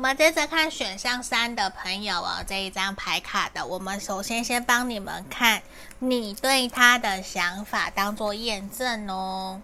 [0.04, 5.62] 我们接着看选项三的朋友哦，这一张牌卡的，我们首先先帮你们看
[6.00, 9.62] 你对他的想法，当做验证哦。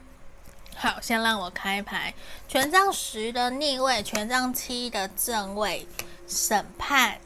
[0.78, 2.14] 好，先让我开牌，
[2.48, 5.86] 权杖十的逆位，权杖七的正位，
[6.26, 7.18] 审判、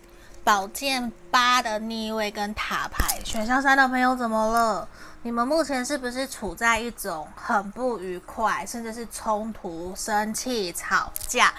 [0.43, 3.19] 宝剑八的逆位跟塔牌。
[3.23, 4.89] 选项三的朋友怎么了？
[5.21, 11.53] 你们目前是不是处在一种很不愉快，甚至是冲突、生气、吵架，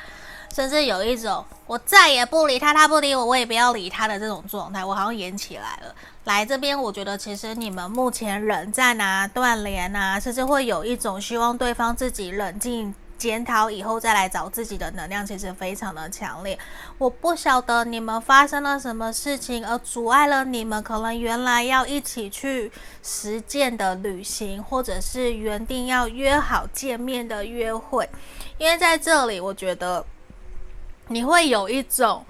[0.54, 4.84] 甚至有一种我再也不理他，他不理我，我也不要理他的这种状态？
[4.84, 5.92] 我好像演起来了。
[6.24, 16.58] 来这边，我觉得其实你们目前冷战啊、断联啊，甚至会有一种希望对方自己冷静检讨以后再来找自己的能量，其实非常的强烈。
[16.98, 22.70] 我不晓得你们发生了什么事情，而阻碍了你们可能原来要一起去
[23.02, 28.08] 实践的旅行，或者是原定要约好见面的约会。
[28.56, 30.04] 因为在这里，我觉得
[31.08, 32.24] 你会有一种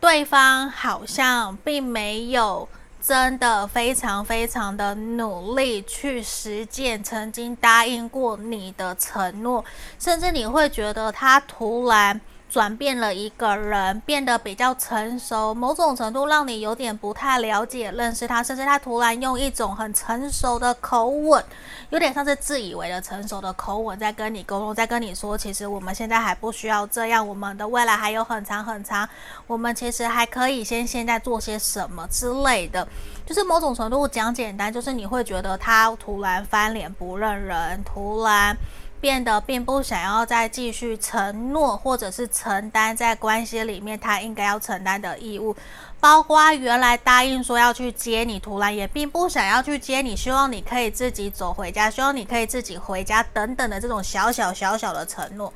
[0.00, 2.68] 对方好像并没有。
[3.02, 9.64] 真的非常非常的努力去实践曾经答应过你的承诺，
[9.98, 12.20] 甚至你会觉得他突然。
[12.50, 21.42] 转变了一个人，变得比较成熟，某种程度让你有点不太了解认识他，甚至他突然用一种很成熟的口吻，
[21.90, 29.08] 有点像是自以为的成熟的口吻在跟你沟通，在跟你说，其实我们现在还不需要这样，我们的未来还有很长很长，
[29.46, 32.84] 我们其实还可以先现在做些什么之类的，
[33.24, 38.56] 就是某种程度讲简单，就是你会觉得他突然翻脸不认人，突然。
[39.00, 45.56] 变得并不想要再继续承诺，或者是承担在关系里面他应该要承担的义务，
[45.98, 55.50] 包括原来答应说要去接你，突然也并不想要去接你，希望你可以自己走回家，希望你可以自己回家等等的这种小小小小的承诺，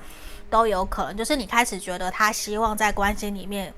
[0.48, 3.72] 都有可能，就是你开始觉得他希望在关系里面。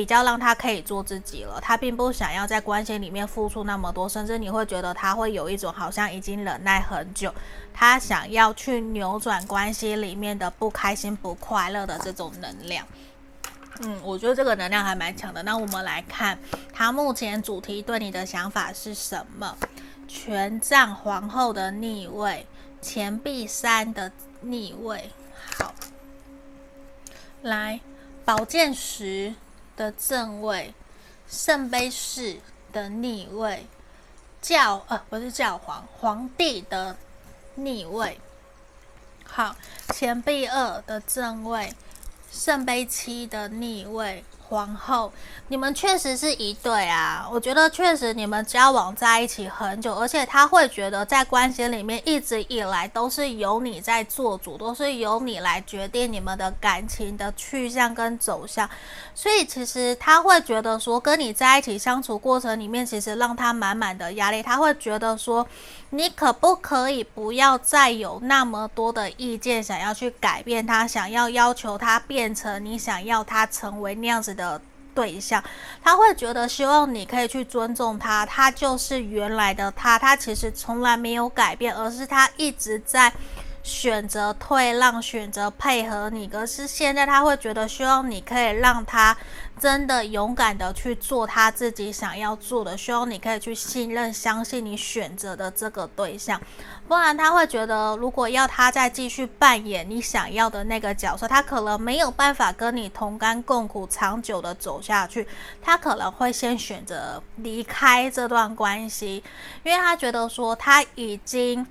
[0.00, 7.30] 比较让他可以做自己了，他并不想要在关系里面付出那么多，甚至你会觉得他会有一种好像已经忍耐很久，
[7.74, 12.86] 他想要去扭转关系里面的不开心、不快乐的这种能量。
[13.82, 15.42] 嗯，我觉得这个能量还蛮强的。
[15.42, 16.38] 那我们来看
[16.72, 19.54] 他目前主题对你的想法是什么？
[20.08, 22.46] 权杖皇后的逆位，
[22.80, 24.10] 钱币三的
[24.40, 25.10] 逆位。
[25.58, 25.74] 好，
[27.42, 27.78] 来
[28.24, 29.34] 宝剑十。
[29.76, 30.74] 的正位，
[31.28, 32.38] 圣杯四
[32.72, 33.66] 的逆位，
[34.40, 36.96] 教呃不是教皇，皇帝的
[37.54, 38.20] 逆位。
[39.24, 39.54] 好，
[39.94, 41.74] 钱币二的正位，
[42.30, 44.24] 圣杯七的逆位。
[44.50, 45.12] 皇后，
[45.46, 47.24] 你们确实是一对啊！
[47.30, 58.68] 我觉得确实你们交往在一起很久，而且他会觉得在关系里面一直以来都是由你在做主，都是由你来决定你们的感情的去向跟走向。
[59.14, 64.42] 所以其实他会觉得说，跟你在一起相处过程里面，其实让他满满的压力。
[64.42, 65.46] 他会觉得说，
[65.90, 74.60] 你可不可以不要再有那么多的意见，想要去改变他，想要要求他变成你想要他成为那样子的。
[74.92, 75.42] 对象，
[75.84, 83.10] 他会觉得希望你可以去尊重他，他就是原来的他，他其实从来没有改变，而是他一直在
[83.62, 86.26] 选择退让，选择配合你。
[86.26, 89.16] 可是现在他会觉得希望你可以让他
[89.58, 96.40] 真的勇敢的去做他自己想要做的，希望你可以去信任、相信你选择的这个对象。
[96.88, 105.28] 不然他会觉得，如果要他再继续扮演你想要的那个角色，他可能没有办法跟你同甘共苦，长久的走下去。
[105.62, 109.22] 他可能会先选择离开这段关系，
[109.62, 111.64] 因为他觉得说他已经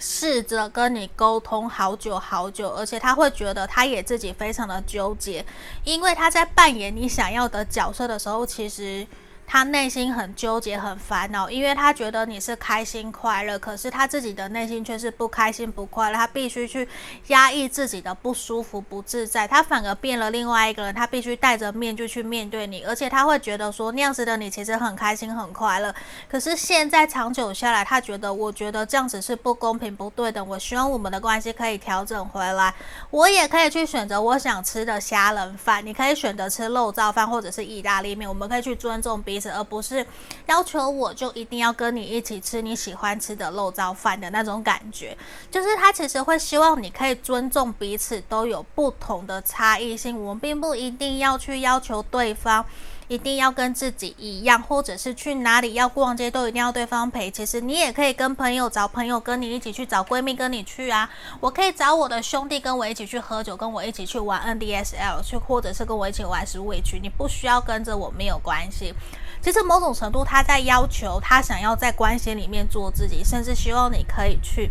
[0.00, 5.44] 试着跟你沟通好久好久，而且他会觉得他也自己非常的纠结，
[5.84, 9.06] 因为他在扮演你想要的角色的时候，其实。
[9.50, 16.16] 他内心很纠结、很烦恼，因为他觉得你是开心快乐，可是他自己的内心却是不开心、不快乐。
[16.18, 16.86] 他必须去
[17.28, 20.94] 压抑自己的不舒服、不自在，他反而变了另外一个人。
[20.94, 25.94] 他必须戴着面具去面对你，而且他会觉得说那样子的你其实很开心、很快乐。
[26.28, 30.46] 可是现在长久下来，他觉得，我觉得这样子是不公平、不对等。
[30.46, 32.74] 我希望我们的关系可以调整回来，
[33.10, 40.06] 我也可以去选择我想吃的虾仁饭，你可以选择吃肉燥饭或者是意大利面，我们可以去尊重彼而不是
[40.46, 45.14] 要求我就一定要跟你一起吃你喜欢吃的肉燥饭的那种感觉，
[45.50, 52.64] 就是他其实会希望你可以尊重彼此都有不同的差异性，我们并不一定要去要求对方
[53.08, 57.30] 一定要跟自己一样，或者是去哪里要逛街都一定要对方陪。
[57.30, 61.08] 其实你也可以跟朋友找朋友跟你一起去，找闺蜜跟你去啊。
[61.40, 67.00] 我可以找我的兄弟跟我一起去喝酒，跟我一起去玩 NDSL 去，或者是跟我一起玩 Switch。
[67.00, 68.92] 你不需要跟着我没有关系。
[69.40, 74.70] 其实某种程度，他在要求他想要在关系里面做自己，甚至希望你可以去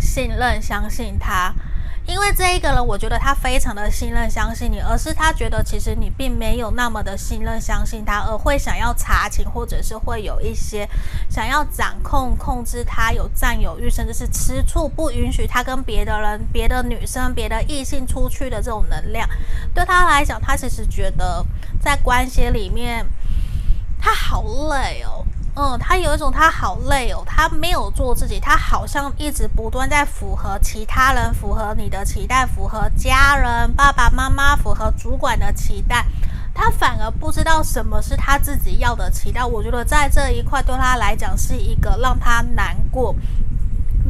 [0.00, 1.54] 信任、相信他。
[2.06, 10.88] 因为这一个人，我觉得他非常的信任、相信你，而是他觉得其实你并没有那么的信任、相信他，而会想要查寝，或者是会有一些
[11.28, 19.28] 想要掌控、控制他，有占有欲，甚至是吃醋，不允许他跟别的人、别的女生、别的异性出去的这种能量。
[19.74, 21.44] 对他来讲，他其实觉得
[21.78, 23.04] 在关系里面，
[24.00, 25.24] 他好累哦。
[25.60, 36.06] 嗯，他有一种他好累哦，他没有做自己，他好像一直不断在符合其他人，符合你的期待，符合家人、爸爸妈妈，符合主管的期待，
[36.54, 39.44] 他反而不知道什么是他自己要的期待。
[39.44, 43.12] 我觉得在这一块对他来讲是一个让他难过、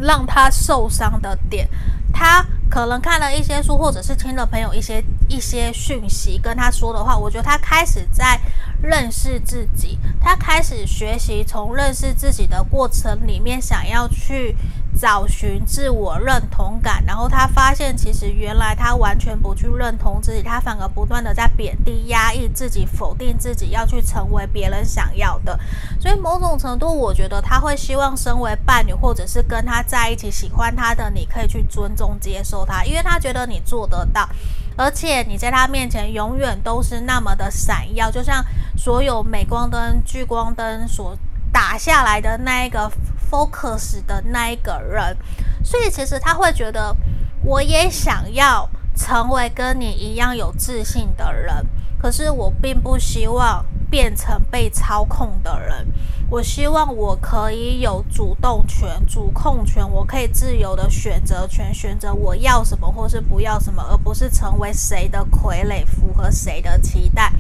[0.01, 1.69] 让他受伤的点。
[2.13, 8.41] 他可能看了一些书，或者是听了朋友一些一些讯息跟他说的话，我觉得他开始在。
[8.81, 14.55] 认识自己，他开始学习，从认识自己的过程里面，想要去
[15.01, 17.03] 找寻自我认同感。
[17.07, 25.59] 然后他发现，其实原来他完全不去认同自己，他反而不断的在贬低、压抑自己，否定自己，要去成为别人想要的。
[26.01, 34.29] 所以某种程度，我觉得他会希望身为伴侣，或者是跟他在一起、喜欢他的，你可以去尊重、接受他，因为他觉得你做得到。
[34.77, 38.45] 而且你在他面前永远都是那么的闪耀，就像
[38.77, 41.17] 所有镁光灯、聚光灯所
[41.59, 42.89] 打下来的那一个
[43.29, 45.17] focus 的那一个人，
[45.65, 46.97] 所以其实他会觉得，
[47.43, 51.67] 我也想要成为跟你一样有自信的人，
[52.01, 55.87] 可是我并不希望变成被操控的人。
[56.31, 67.33] 我希望我可以有主动权、主控权，我可以自由的选择权，选择我要什么或是不要什么，而不是成为谁的傀儡，符合谁的期待。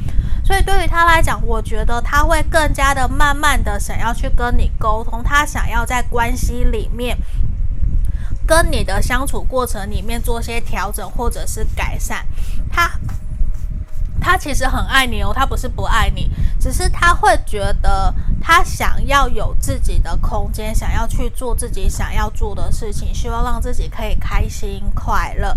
[0.42, 7.18] 所以对于他来讲，我觉得他会更加的慢慢的想要去跟你沟通，他想要在关系里面
[8.46, 12.24] 跟你的相处过程里面做些调整或者是改善。
[12.72, 12.90] 他。
[14.20, 25.56] 他其实很爱你哦，他不是不爱你，只是他会觉得他想要有自己的空间，想要去做自己想要做的事情，希望让自己可以开心快乐。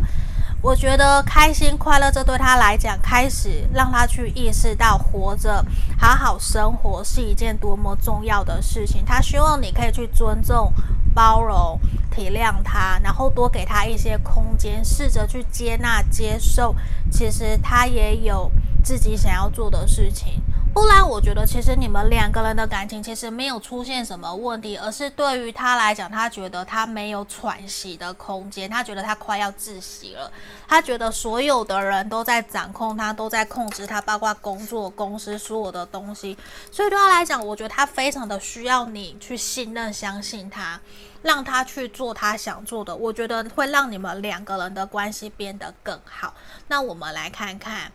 [0.61, 5.65] 我觉得开心快乐，这对他来讲，开始让他去意识到活着、
[5.99, 9.03] 好好生活是一件多么重要的事情。
[9.03, 10.71] 他希望你可以去尊重、
[11.15, 11.79] 包容、
[12.11, 16.75] 体谅他，然后多给他一些空间，试着去接纳、接受。
[17.11, 18.51] 其实他也有
[18.83, 20.41] 自己想要做的事情。
[20.73, 30.31] 不然，我觉得其实你们两个人的感情其实没有出现什么问题，而是对于他来讲，他觉得他没有喘息的空间，他觉得他快要窒息了，
[30.69, 36.37] 他觉得所有的人都在掌控他，都在控制他，包括工作、公司所有的东西。
[36.71, 40.79] 所以对他来讲，我觉得他非常的需要你去信任、相信他，
[41.21, 42.95] 让他去做他想做的。
[42.95, 46.33] 我觉得会让你们两个人的关系变得更好。
[46.69, 47.91] 那我们来看看。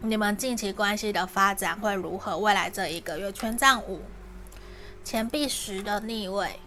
[0.00, 2.36] 你们近期关系的发展会如何？
[2.36, 4.02] 未来这一个月，权杖五、
[5.02, 6.60] 钱币十的逆位、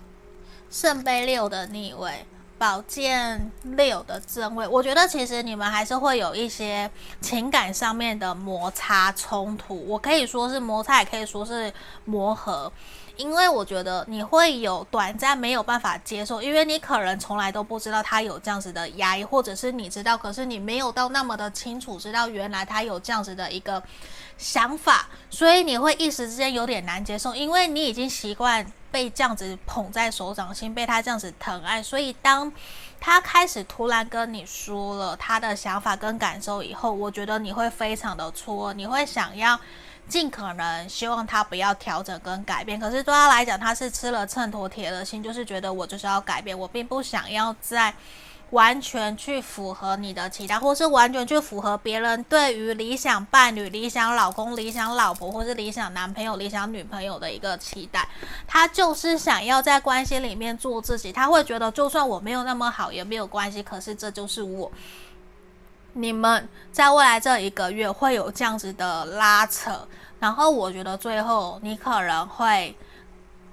[0.72, 2.26] 圣杯六的逆位、
[2.58, 4.68] 宝剑六的正位。
[4.68, 6.90] 我觉得其实你们还是会有一些
[7.22, 9.86] 情感上面的摩擦冲突。
[9.88, 11.72] 我可以说是摩擦，也可以说是
[12.06, 12.72] 磨合。
[13.18, 23.82] 因为我觉得你会有短暂没有办法接受，因为你可能从来都不知道他有这样子的压抑，或者是你知道，可是你没有到那么的清楚知道原来他有这样子的一个
[24.38, 32.52] 想法，所以你会一时之间有点难接受，因为你已经习惯被这样子捧在手掌心，被他这样子疼爱，所以当
[33.00, 39.60] 他开始突然跟你说了他的想法跟感受以后，我觉得你会非常的错，你会想要。
[40.08, 47.94] 尽可能希望他不要调整跟改变，可是对他来讲，他是吃了秤砣铁了心，就是觉得我就是要改变，我并不想要再
[48.52, 58.08] 完全去符合你的期待，或是完全去符合别人对于理想伴侣、理想老公、理想老婆，或是理想男朋友、理想女朋友的一个期待。
[58.48, 64.72] 他就是想要在关系里面做自己，他会觉得就算我没有那么好也没有关系，可是这就是我。
[65.98, 69.88] 你们在未来这一个月会有这样子的拉扯，
[70.20, 72.76] 然后我觉得最后你可能会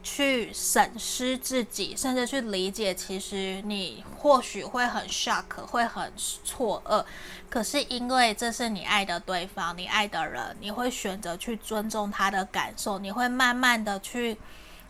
[0.03, 6.13] 去审视自己，甚至去理解，其实你或许会很 shock，会很
[6.45, 7.03] 错愕，
[7.49, 14.37] 可是因为这是你爱的对方，你爱的人，你会选择去尊重他的感受，你会慢慢的去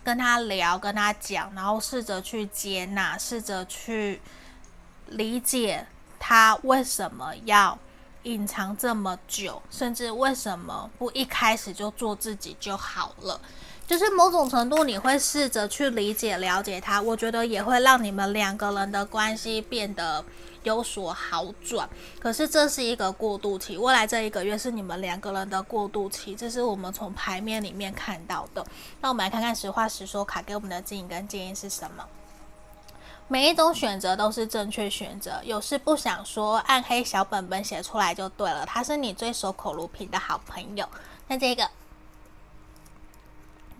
[0.03, 4.21] 跟他聊，跟他讲，然后试着去接纳，试着去
[5.07, 5.87] 理解。
[6.27, 7.79] 他为什么要
[8.23, 9.61] 隐藏这么久？
[9.71, 13.39] 甚至为什么不一开始就做自己就好了？
[13.87, 20.25] 就是某种程度你会试着去理解、了解他，我觉得也会让你们两个人的关系变得
[20.63, 21.87] 有所好转。
[22.19, 28.65] 可是这是一个过渡期，未来这一个月是你们两个人的过渡期，这是我们从牌面里面看到的。
[29.03, 32.03] 那我们来看看实话实说卡给我们的指引跟建议是什么？
[33.29, 38.67] 每一种选择都是正确选择，有事不想说，暗黑小本本写出来就对了。
[38.67, 40.89] 他是你最守口如瓶的好朋友。
[41.29, 41.69] 那这个。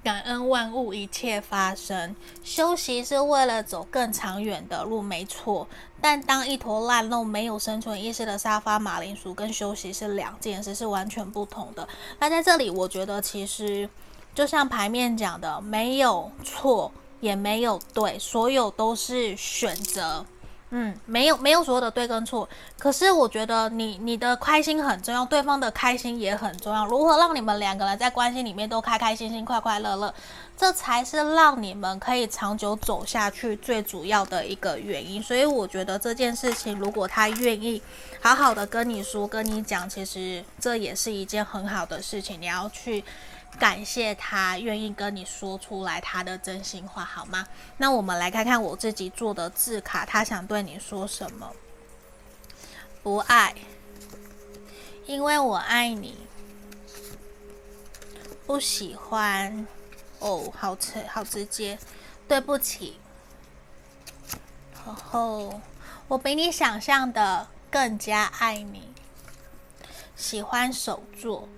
[0.03, 5.67] 感恩万物一切发生，休息是为了走更长远的路，没错。
[5.99, 11.89] 但当一坨烂肉、没有生存意识的沙发马铃薯跟休息是两件事，是完全不同的。
[12.19, 13.89] 那在这里，我觉得其实
[14.35, 16.93] 就像牌面讲的，没有错，
[17.25, 20.25] 也没有对，所有都是选择。
[20.77, 26.85] 嗯，没有没有所谓的对跟错，可是我觉得你你的开心很重要，对方的开心也很重要。
[26.87, 30.13] 如何让你们两个人在关系里面都开开心心、快快乐乐，
[30.57, 35.23] 这才是让你们可以长久走下去最主要的一个原因。
[35.23, 37.81] 所以我觉得这件事情，如果他愿意
[38.21, 42.41] 好好的跟你说、跟你讲，其实这也是一件很好的事情。
[42.41, 43.05] 你要去。
[43.59, 47.47] 感谢他愿意跟你说出来他的真心话，好吗？
[47.77, 51.53] 那我们来看看我自己做的字卡，他想对你说什么？
[53.03, 53.55] 不爱，
[55.07, 56.19] 因为我爱你。
[58.47, 59.67] 不喜欢，
[60.19, 61.79] 哦，好直，好直接。
[62.29, 62.99] 对不起。
[64.85, 65.61] 然后，
[66.09, 68.93] 我比你想象的更加爱你。
[70.15, 71.49] 喜欢手作。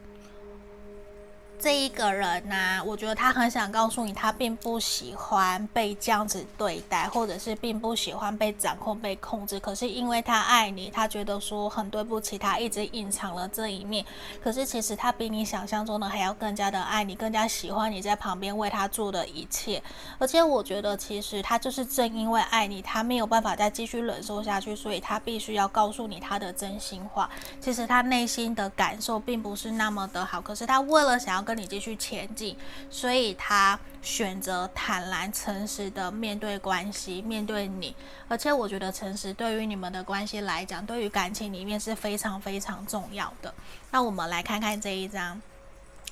[1.59, 9.59] 这一个人呐、啊，我觉得他很想告诉你，他并不喜欢被这样子对待，或者是并不喜欢被掌控、被控制。
[9.59, 14.05] 可是因为他爱你，他觉得说很对不起，他一直隐藏了这一面。
[14.43, 19.83] 可是其实他比你想象中的还要更加的爱你，更加喜欢你在旁边为他做的一切。
[20.19, 27.29] 而且我觉得，其实他就是正因为爱你，他没有办法再继续忍受下去，所以他必须要告诉你他的真心话。
[27.61, 32.57] 其实他内心的感受并不是那么的好，可是他为了想要跟你继续前进，
[32.91, 37.95] 所以他选择坦然、诚实的面对关系，面对你。
[38.29, 43.55] 而且我觉得诚实对于你们的关系来讲，对于感情里面是非常非常重要的。
[43.93, 45.41] 那我们来看看这一张。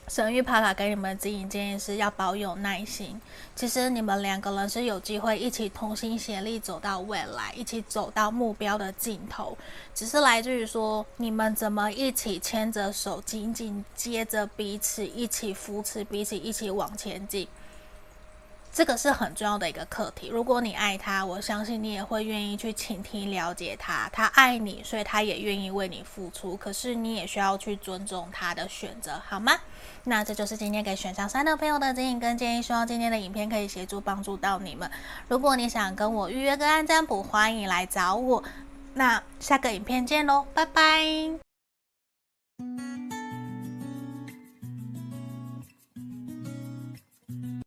[0.07, 3.21] 神谕帕卡给你们的指引建议是要保有耐心。
[3.57, 9.57] 其实你们两个人是有机会一起同心协力走到未来，一起走到目标的尽头。
[9.95, 17.49] 只是来自于说你们怎么一起牵着手，紧紧接着彼此，一起扶持彼此，一起往前进。
[18.75, 20.27] 这个是很重要的一个课题。
[20.29, 24.11] 如果你爱他，我相信你也会愿意去倾听、了解他。
[24.13, 26.57] 他爱你，所以他也愿意为你付出。
[26.57, 29.53] 可是你也需要去尊重他的选择，好吗？
[30.03, 32.63] 那这就是今天给选项三的朋友的指引跟建议。
[32.63, 34.91] 希望今天的影片可以协助帮助到你们。
[35.29, 38.43] 如果你想跟我预约个案占卜，欢迎来找我。
[38.95, 41.39] 那下个影片见喽，拜拜。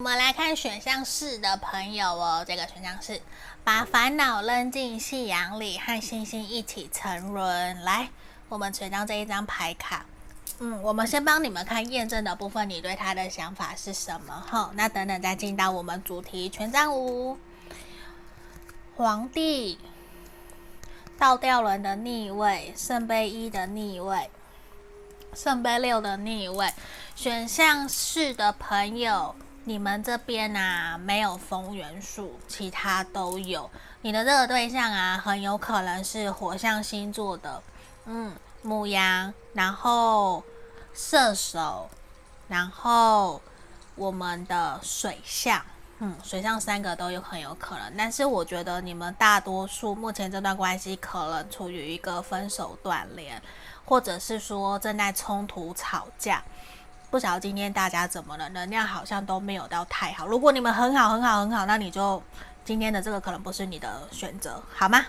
[0.08, 3.20] 我们来看选项四的朋友哦，这个选项是
[3.66, 7.82] 把烦恼扔进夕阳里，和星星一起沉沦。
[7.82, 8.08] 来，
[8.48, 10.06] 我们选到这一张牌卡。
[10.60, 14.46] 嗯，我们先帮你们看验证的部分，你对他的想法是什么？
[14.50, 17.38] 哈，那等等再进到我们主题权杖五，
[18.96, 19.78] 皇帝，
[21.20, 24.30] 倒吊人的逆位，圣杯一的逆位，
[25.34, 26.72] 圣杯六的逆位。
[27.14, 29.36] 选项四的朋友。
[29.68, 33.70] 你们这边啊，没有风元素，其他都有。
[34.00, 37.62] 你的这个对象啊，很有可能是火象星座的，
[38.06, 40.42] 嗯，牡羊，然后
[40.94, 41.90] 射手，
[42.48, 43.42] 然后
[43.96, 45.62] 我们的水象，
[46.00, 47.94] 嗯，水象三个都有很有可能。
[47.98, 53.42] 但是我觉得你们大多数目前这段关系可能处于一个分手断联，
[53.84, 56.42] 或者是说正在冲突吵架。
[57.18, 60.28] 不晓得今天大家怎么了，能量好像都没有到太好。
[60.28, 62.22] 如果你们很好很好很好，那你就
[62.64, 65.04] 今天的这个可能不是你的选择，好吗？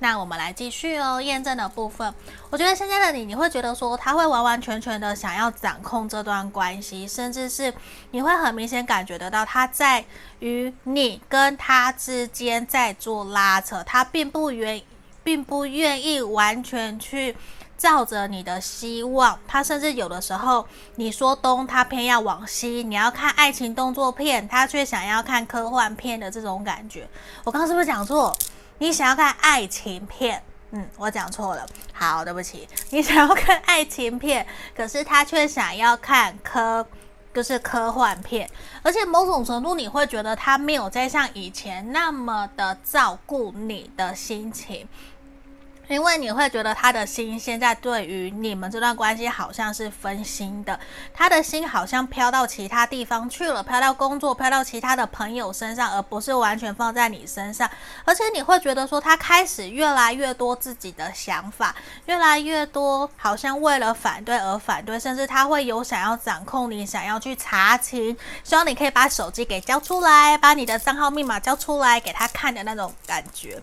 [0.00, 2.14] 那我们来继续哦，验证的部分。
[2.50, 7.72] 我觉得现在的你，你会觉得说他会完完全全的想要掌控这段关系，甚至是
[8.10, 10.04] 你会很明显感觉得到他在
[10.40, 14.82] 与你跟他之间在做拉扯，他并不愿
[15.22, 17.34] 并不愿意完全去。
[17.84, 22.82] 照着你的希望，他甚至有的时候你说东，他偏要往西。
[22.82, 27.06] 你要看爱情动作片，他却想要看科幻片的这种感觉。
[27.44, 28.34] 我刚刚是不是讲错？
[28.78, 31.66] 你想要看爱情片，嗯，我讲错了。
[31.92, 36.86] 好，对不起，你想要看爱情片，可是他却想要看科
[37.34, 38.48] 就是科幻片，
[38.82, 44.88] 而且某种程度你会觉得他没有再像以前那么的照顾你的心情。
[45.88, 50.78] 因为你会觉得他的心现在对于你们这段关系好像是分心的，
[51.12, 57.70] 他的心好像飘到其他地方去了，飘到工作，飘到其他的朋友身上，而不是完全放在你身上。
[58.04, 61.74] 而且你会觉得说，他开始越来越多自己的想法，
[62.06, 73.62] 越来越多，好像为了反对而反对，甚至他会有想要掌控你，想要去查勤，希望你可以把手机给交出来，把你的账号密码交出来给他看的那种感觉。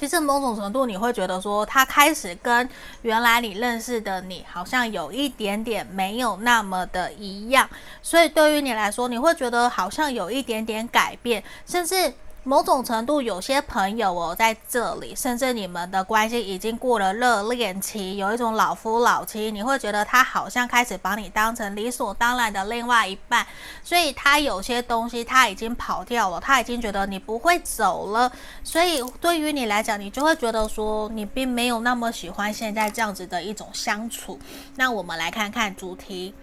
[0.00, 2.66] 其实某种程度，你会觉得说，他开始跟
[3.02, 7.68] 原来你认识的你好像有一点点没有那么的一样，
[8.00, 12.14] 所以对于你来说，你会觉得好像有一点点改变，甚至。
[12.50, 23.46] 某种程度，有些朋友哦，在这里，甚至你们的关系已经过了热恋期，有一种老夫老妻，你会觉得他好像开始把你当成理所当然的另外一半，
[23.84, 28.32] 所以他有些东西他已经跑掉了，他已经觉得你不会走了，
[28.64, 34.36] 所以对于你来讲，你就会觉得说你并没有那么喜欢现在这样子的一种相处。
[34.74, 36.34] 那我们来看看主题，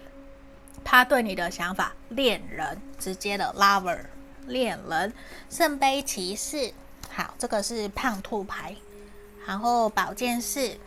[0.85, 3.99] 他对你的想法，恋人，直接的 lover。
[4.47, 5.13] 恋人，
[5.49, 6.73] 圣杯骑士，
[7.09, 8.75] 好，这个是胖兔牌，
[9.45, 10.77] 然后宝剑四。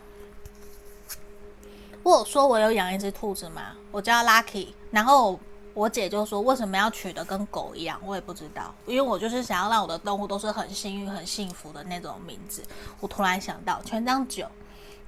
[2.03, 3.77] 我有说我有养一只兔子吗？
[3.91, 5.39] 我叫 Lucky，然后
[5.75, 8.01] 我姐就说为什么要取得跟狗一样？
[8.05, 12.65] 我也不知道，因为我就是想要让我的动物都是很幸运、很幸福的那种名字。
[13.01, 14.47] 我突然想到，权杖九，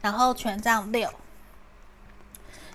[0.03, 1.11] 然后权杖六，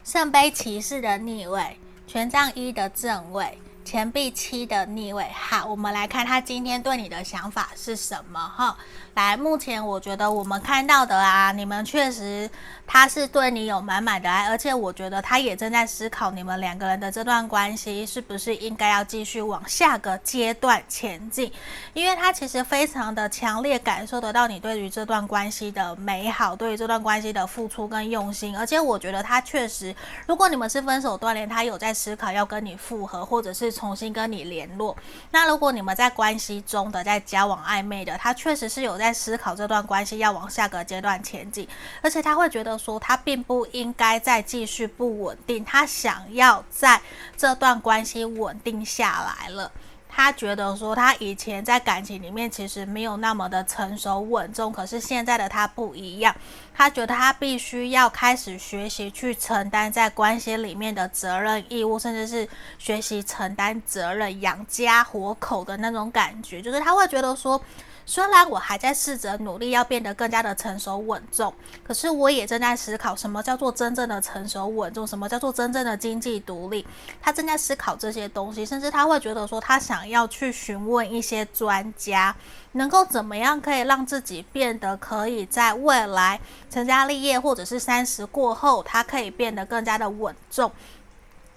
[0.04, 3.60] 圣杯骑士的逆位，权杖一的正位。
[3.88, 8.78] 钱币七的逆位，好，我们来看他今天对你的想法是什么哈。
[9.18, 12.48] 来，目前我觉得我们看到的啊，你们确实
[12.86, 21.52] 他是对你有满满的爱，而且我觉得他也正在思考你们两个人的这段关系是不是应该要继续往下个阶段前进，
[21.96, 29.96] 因为他其实非常的强烈感受得到你对于这段关系的美好，对于这段关系的付出跟用心，而且我觉得他确实，
[30.28, 34.96] 如果你们是分手断联，他有在思考要跟你复合，或者是重新跟你联络。
[35.32, 39.07] 那如果你们在关系中的在交往暧昧的，他确实是有在。
[39.08, 41.66] 在思考这段关系要往下个阶段前进，
[42.02, 47.00] 而且他会觉得说他并不应该再继续不稳定，他想要在
[47.38, 49.72] 这段关系稳定下来了。
[50.10, 56.36] 他觉得说他以前在感情里面其实没有那么的成熟稳重，可是现在的他不一样。
[56.76, 62.46] 他觉得他必须要开始学习去承担在关系里面的责任义务，甚至是
[62.78, 67.62] 学习承担责任养家活口的那种感觉，就是他会觉得说。
[68.10, 71.54] 虽然我还在试着努力要变得更加的成熟稳重，
[71.84, 76.88] 可是我也正在思考什么叫做真正的成熟稳重，什么叫做真正的经济独立。
[77.22, 82.34] 他正在思考这些东西，甚至他会觉得说，他想要去询问一些专家，
[82.72, 86.40] 能够怎么样可以让自己变得可以在未来
[86.70, 90.72] 成家立业，或者是三十过后，他可以变得更加的稳重，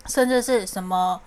[0.06, 1.20] 甚至是什么。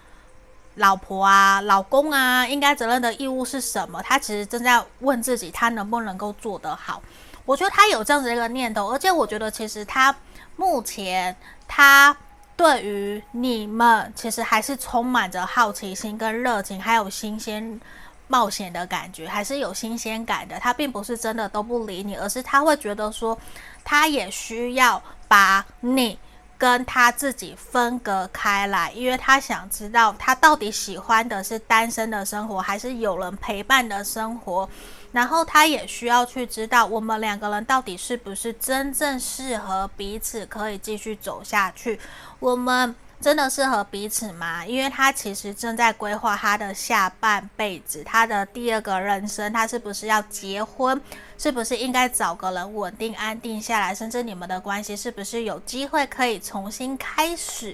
[0.76, 4.01] 老婆啊，老公啊，应该责任的义务是什么？
[4.01, 7.01] 他其实正在问自己，他能不能够做得好？
[7.45, 10.15] 我觉得他有这样子一个念头，而且我觉得其实他
[10.55, 11.36] 目前
[11.67, 12.15] 他
[12.55, 17.80] 对于你们其实还是充满着好奇心跟热情，还有新鲜
[18.28, 20.59] 冒险的感觉，还是有新鲜感的。
[20.59, 23.38] 他并不是真的都不理你，而是他会觉得说，
[23.84, 26.17] 他也需要把你。
[26.57, 34.69] 跟他自己分隔开来，因为他想知道他到底喜欢的是单身的生活，还是有人陪伴的生活。
[35.11, 41.99] 然后他也需要去知道，我们两个人到底是不是真正适合彼此，可以继续走下去。
[42.39, 42.95] 我们。
[43.24, 44.65] 真的适合彼此吗？
[44.65, 51.01] 因为他其实正在规划他的下半辈子，他的第二个人生，他是不是要结婚？
[51.38, 53.95] 是不是应该找个人稳定安定下来？
[53.95, 57.74] 甚至你们的关系是不是有机会可以重新开始？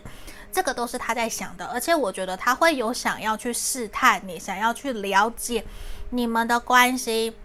[0.51, 1.65] 这个都是他在想的。
[1.65, 5.65] 而且我觉得他会有想要去试探你，想要去了解
[6.11, 7.35] 你们的关系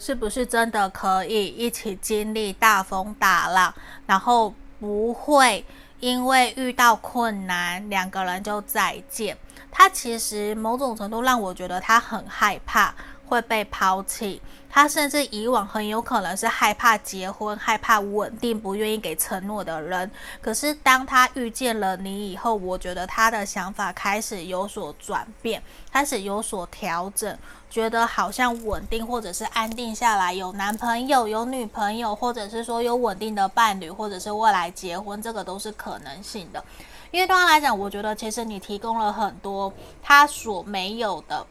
[0.00, 3.72] 是不是真的可以一起经历大风大浪，
[4.06, 5.64] 然后不会。
[6.00, 9.36] 因为遇到困难，两个人就再见。
[9.70, 12.94] 他其实某种程度让我觉得他很害怕
[13.26, 14.40] 会被抛弃。
[14.70, 20.10] 他甚至以往很有可能是害怕结婚、害怕稳定、不愿意给承诺的人。
[20.40, 27.38] 可是当他遇见了你以后，我觉得他的想法开始有所转变，开始有所调整，
[27.70, 36.62] 觉得好像稳定或者是安定下来，有男朋友、有女朋友，或者是说有稳定的伴侣，或者是未来结婚，这个都是可能性的。
[37.10, 41.46] 因为对他来讲，我觉得其实你提供了很多他所没有的。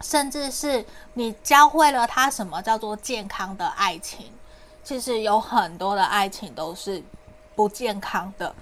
[0.00, 0.84] 甚至是
[1.14, 4.32] 你教会了他什么叫做健康的爱情，
[4.84, 7.02] 其实有很多的爱情都是
[7.54, 8.54] 不健康的。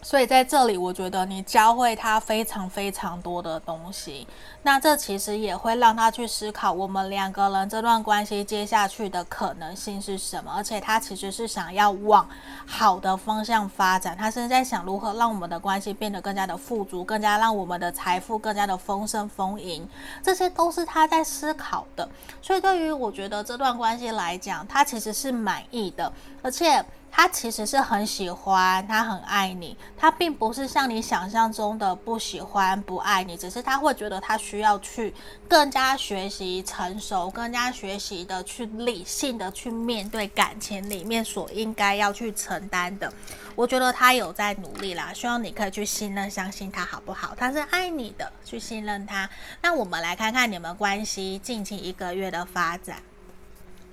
[0.00, 4.26] 所以在这里，我觉得你教会他非常非常多的东西，
[4.62, 10.52] 那这其实也会让他去思考我们两个人这段关系接下去的可能性是什么。
[10.54, 12.28] 而且他其实是想要往
[12.64, 19.86] 好的方向发展，他是在想如何让我们的关系变得更加的富足，更加让我们的财富更加的丰盛丰盈，
[20.22, 22.08] 这些都是他在思考的。
[22.40, 26.84] 所以对于我觉得这段关系来讲，他其实是满意的，而且。
[27.10, 35.12] 他其实是很喜欢，他很爱你，他并不是像你想象中的不喜欢、不爱你，只是他会觉得他需要去
[35.48, 43.12] 更加学习成熟，更加学习的去理性的去面对感情里面所应该要去承担的。
[43.56, 47.34] 我觉得他有在努力啦，希望你可以去信任、相信他，好不好？
[47.36, 49.28] 他是爱你的，去信任他。
[49.60, 53.02] 那我们来看看你们关系近期一个月的发展。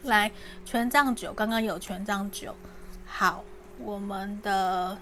[0.04, 0.32] 来，
[0.64, 2.56] 权杖九，刚刚有权杖九。
[3.18, 3.46] 好，
[3.80, 4.98] 我们的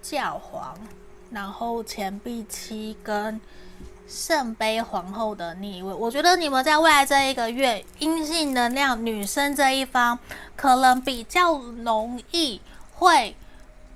[0.00, 0.74] 教皇，
[1.30, 3.38] 然后钱币七跟
[4.08, 10.18] 圣杯皇后的逆位，我觉得你们在未来这一个月，阴性能量女生这一方，
[10.56, 12.58] 可能比较容易
[12.94, 13.36] 会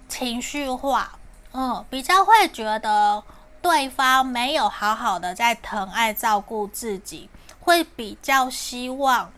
[0.06, 1.18] 情绪化，
[1.52, 3.22] 嗯，比较会觉得
[3.62, 7.30] 对方没有好好的在疼爱照顾自己，
[7.60, 9.32] 会比较希望。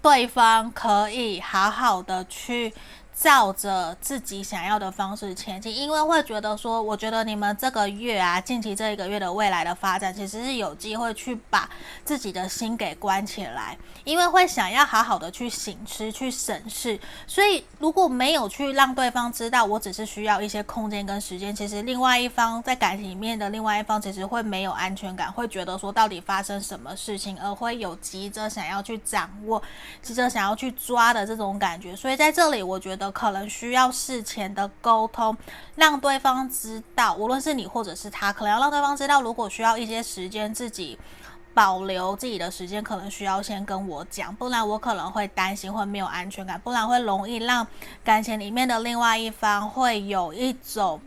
[0.00, 2.72] 对方可以好好的去
[3.20, 11.68] 照着自己想要的方式前进，因为会觉得说，我觉得你们这个月啊，近期这一个月的未来的发展，其实是有机会去把
[12.04, 16.96] 自己的心给关起来，因为会想要好好的去省思、去审视。
[17.26, 29.60] 所以如果没有去让对方知道，我只是需要一些空间跟时间，其实另外一方在感情里面的另外一方，其实会没有安全感，会觉得说到底发生什么事情，而会有急着想要去掌握、
[30.00, 31.96] 急着想要去抓的这种感觉。
[31.96, 33.07] 所以在这里，我觉得。
[33.10, 35.36] 可能需要事前的沟通，
[35.76, 40.98] 让对方知道，无论是你或者是他，可能要让对方知道，如果需要一些时间自己
[41.54, 47.66] 保留自己的时间，可能需要先跟我讲，不然我可能会担心会没有安全感，不然会容易让
[48.04, 51.00] 感情里面的另外一方会有一种。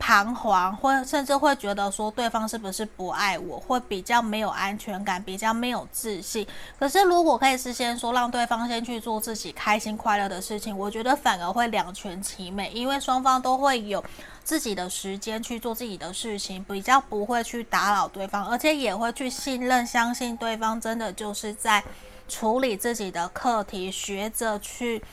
[0.00, 6.44] 彷徨，或甚至会觉得说对方是不是不爱我，会比较没有安全感，比较没有自信。
[6.78, 14.02] 可是如果可以事先说，让对方先去做自己开心快乐的事情，我觉得反而会两全其美，因为双方都会有
[14.42, 21.84] 自己的时间去做自己的事情，比较不会去打扰对方，而且也会去信任、相信对方真的就是在
[22.26, 25.04] 处理自己的课题，学着去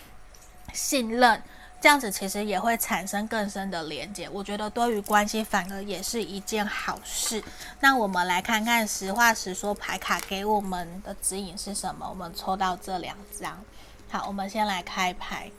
[0.71, 1.43] 信任。
[1.79, 7.43] 这样子其实也会产生更深的连接，我觉得多于关系反而也是一件好事。
[7.79, 12.07] 那我们来看看实话实说牌卡给我们的指引是什么？
[12.09, 13.63] 我们抽到这两张，
[14.09, 15.51] 好，我们先来开牌，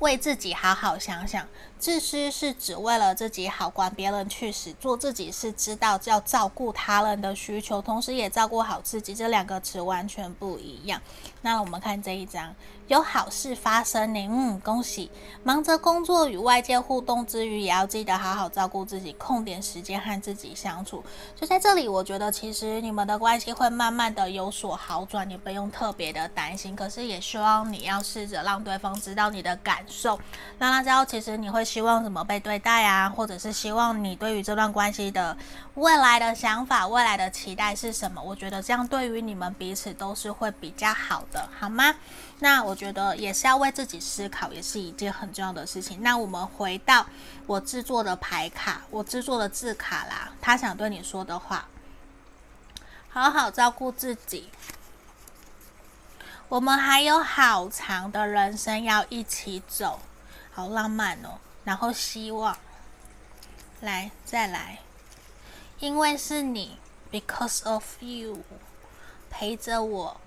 [0.00, 1.46] 为自己好好想想。
[1.78, 9.14] 自私是只为了自己好，管别人去死；做自己是知道要照顾他人的需求，同时也照顾好自己。
[9.14, 11.00] 这两个词完全不一样。
[11.42, 12.54] 那我们看这一张。
[12.88, 15.10] 有好事发生呢，嗯，恭喜！
[15.42, 21.04] 忙着工作与外界互动之余，也要记得好好照顾自己，空点时间和自己相处。
[21.36, 26.74] 就在这里，我觉得其实你们的关系会慢慢的有所好转，你不用特别的担心。
[26.74, 30.18] 可是也希望你要试着让对方知道你的感受，
[30.58, 35.36] 让他知道其实你会希望怎么被对待啊，或者是希望你对于这段关系的
[35.74, 38.22] 未来的想法、未来的期待是什么？
[38.22, 41.94] 我觉得这样对于你们彼此都是会比较好的，好吗？
[42.38, 46.02] 那我觉得也是要为自己思考，也是一件很重要的事情。
[46.02, 47.04] 那我们回到
[47.46, 51.66] 我制作的牌卡，我制作的字卡啦，他想对你说的话：
[53.10, 54.48] 好好照顾自己。
[56.48, 60.00] 我们还有好长的人生要一起走，
[60.50, 61.36] 好浪漫哦。
[61.68, 62.56] 然后希望，
[63.82, 64.78] 来再来，
[65.80, 66.78] 因为是你
[67.12, 68.38] ，because of you，
[69.28, 70.18] 陪着我。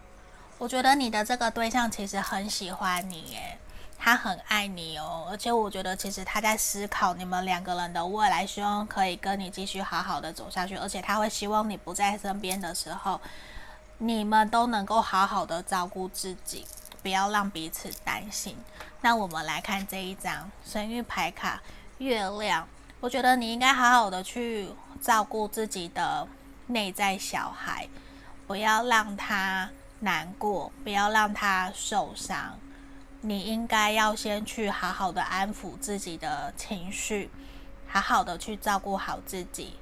[0.59, 3.57] 我觉得你的这个对象其实很喜欢你耶，
[3.97, 13.19] 他很爱你哦，而且我觉得其实他在思考你们两个人的未来，希望可以跟你继续好好的走下去，而且他会希望你不在身边的时候，
[13.97, 16.67] 你们都能够好好的照顾自己，
[17.01, 18.55] 不要让彼此担心。
[19.03, 21.59] 那我们来看这一张生育牌卡，
[21.97, 22.67] 月亮。
[22.99, 24.69] 我觉得你应该好好的去
[25.01, 26.27] 照顾自己的
[26.67, 27.89] 内在小孩，
[28.45, 29.67] 不要让他
[30.01, 32.59] 难过，不要让他受伤。
[33.21, 37.31] 你应该要先去好好的安抚自己的情绪，
[37.87, 39.77] 好好的去照顾好自己，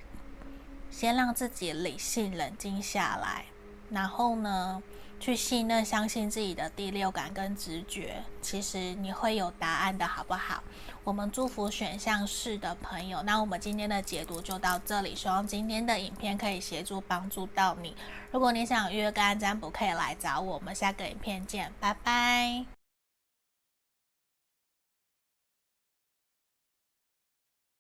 [0.90, 3.46] 先让自己理性冷静下来，
[3.90, 4.82] 然后呢，
[5.20, 10.64] 去信任、相信自己的第六感跟直觉，其实你会有答案的，好不好？
[11.04, 13.22] 我们祝福选项四的朋友。
[13.24, 17.96] 那我们今天的解读就到这里，希望今天的影片可以协助帮助到你。
[18.32, 20.40] 如果你想约干占卜，可以来找。
[20.40, 22.79] 我们下个影片见，拜拜。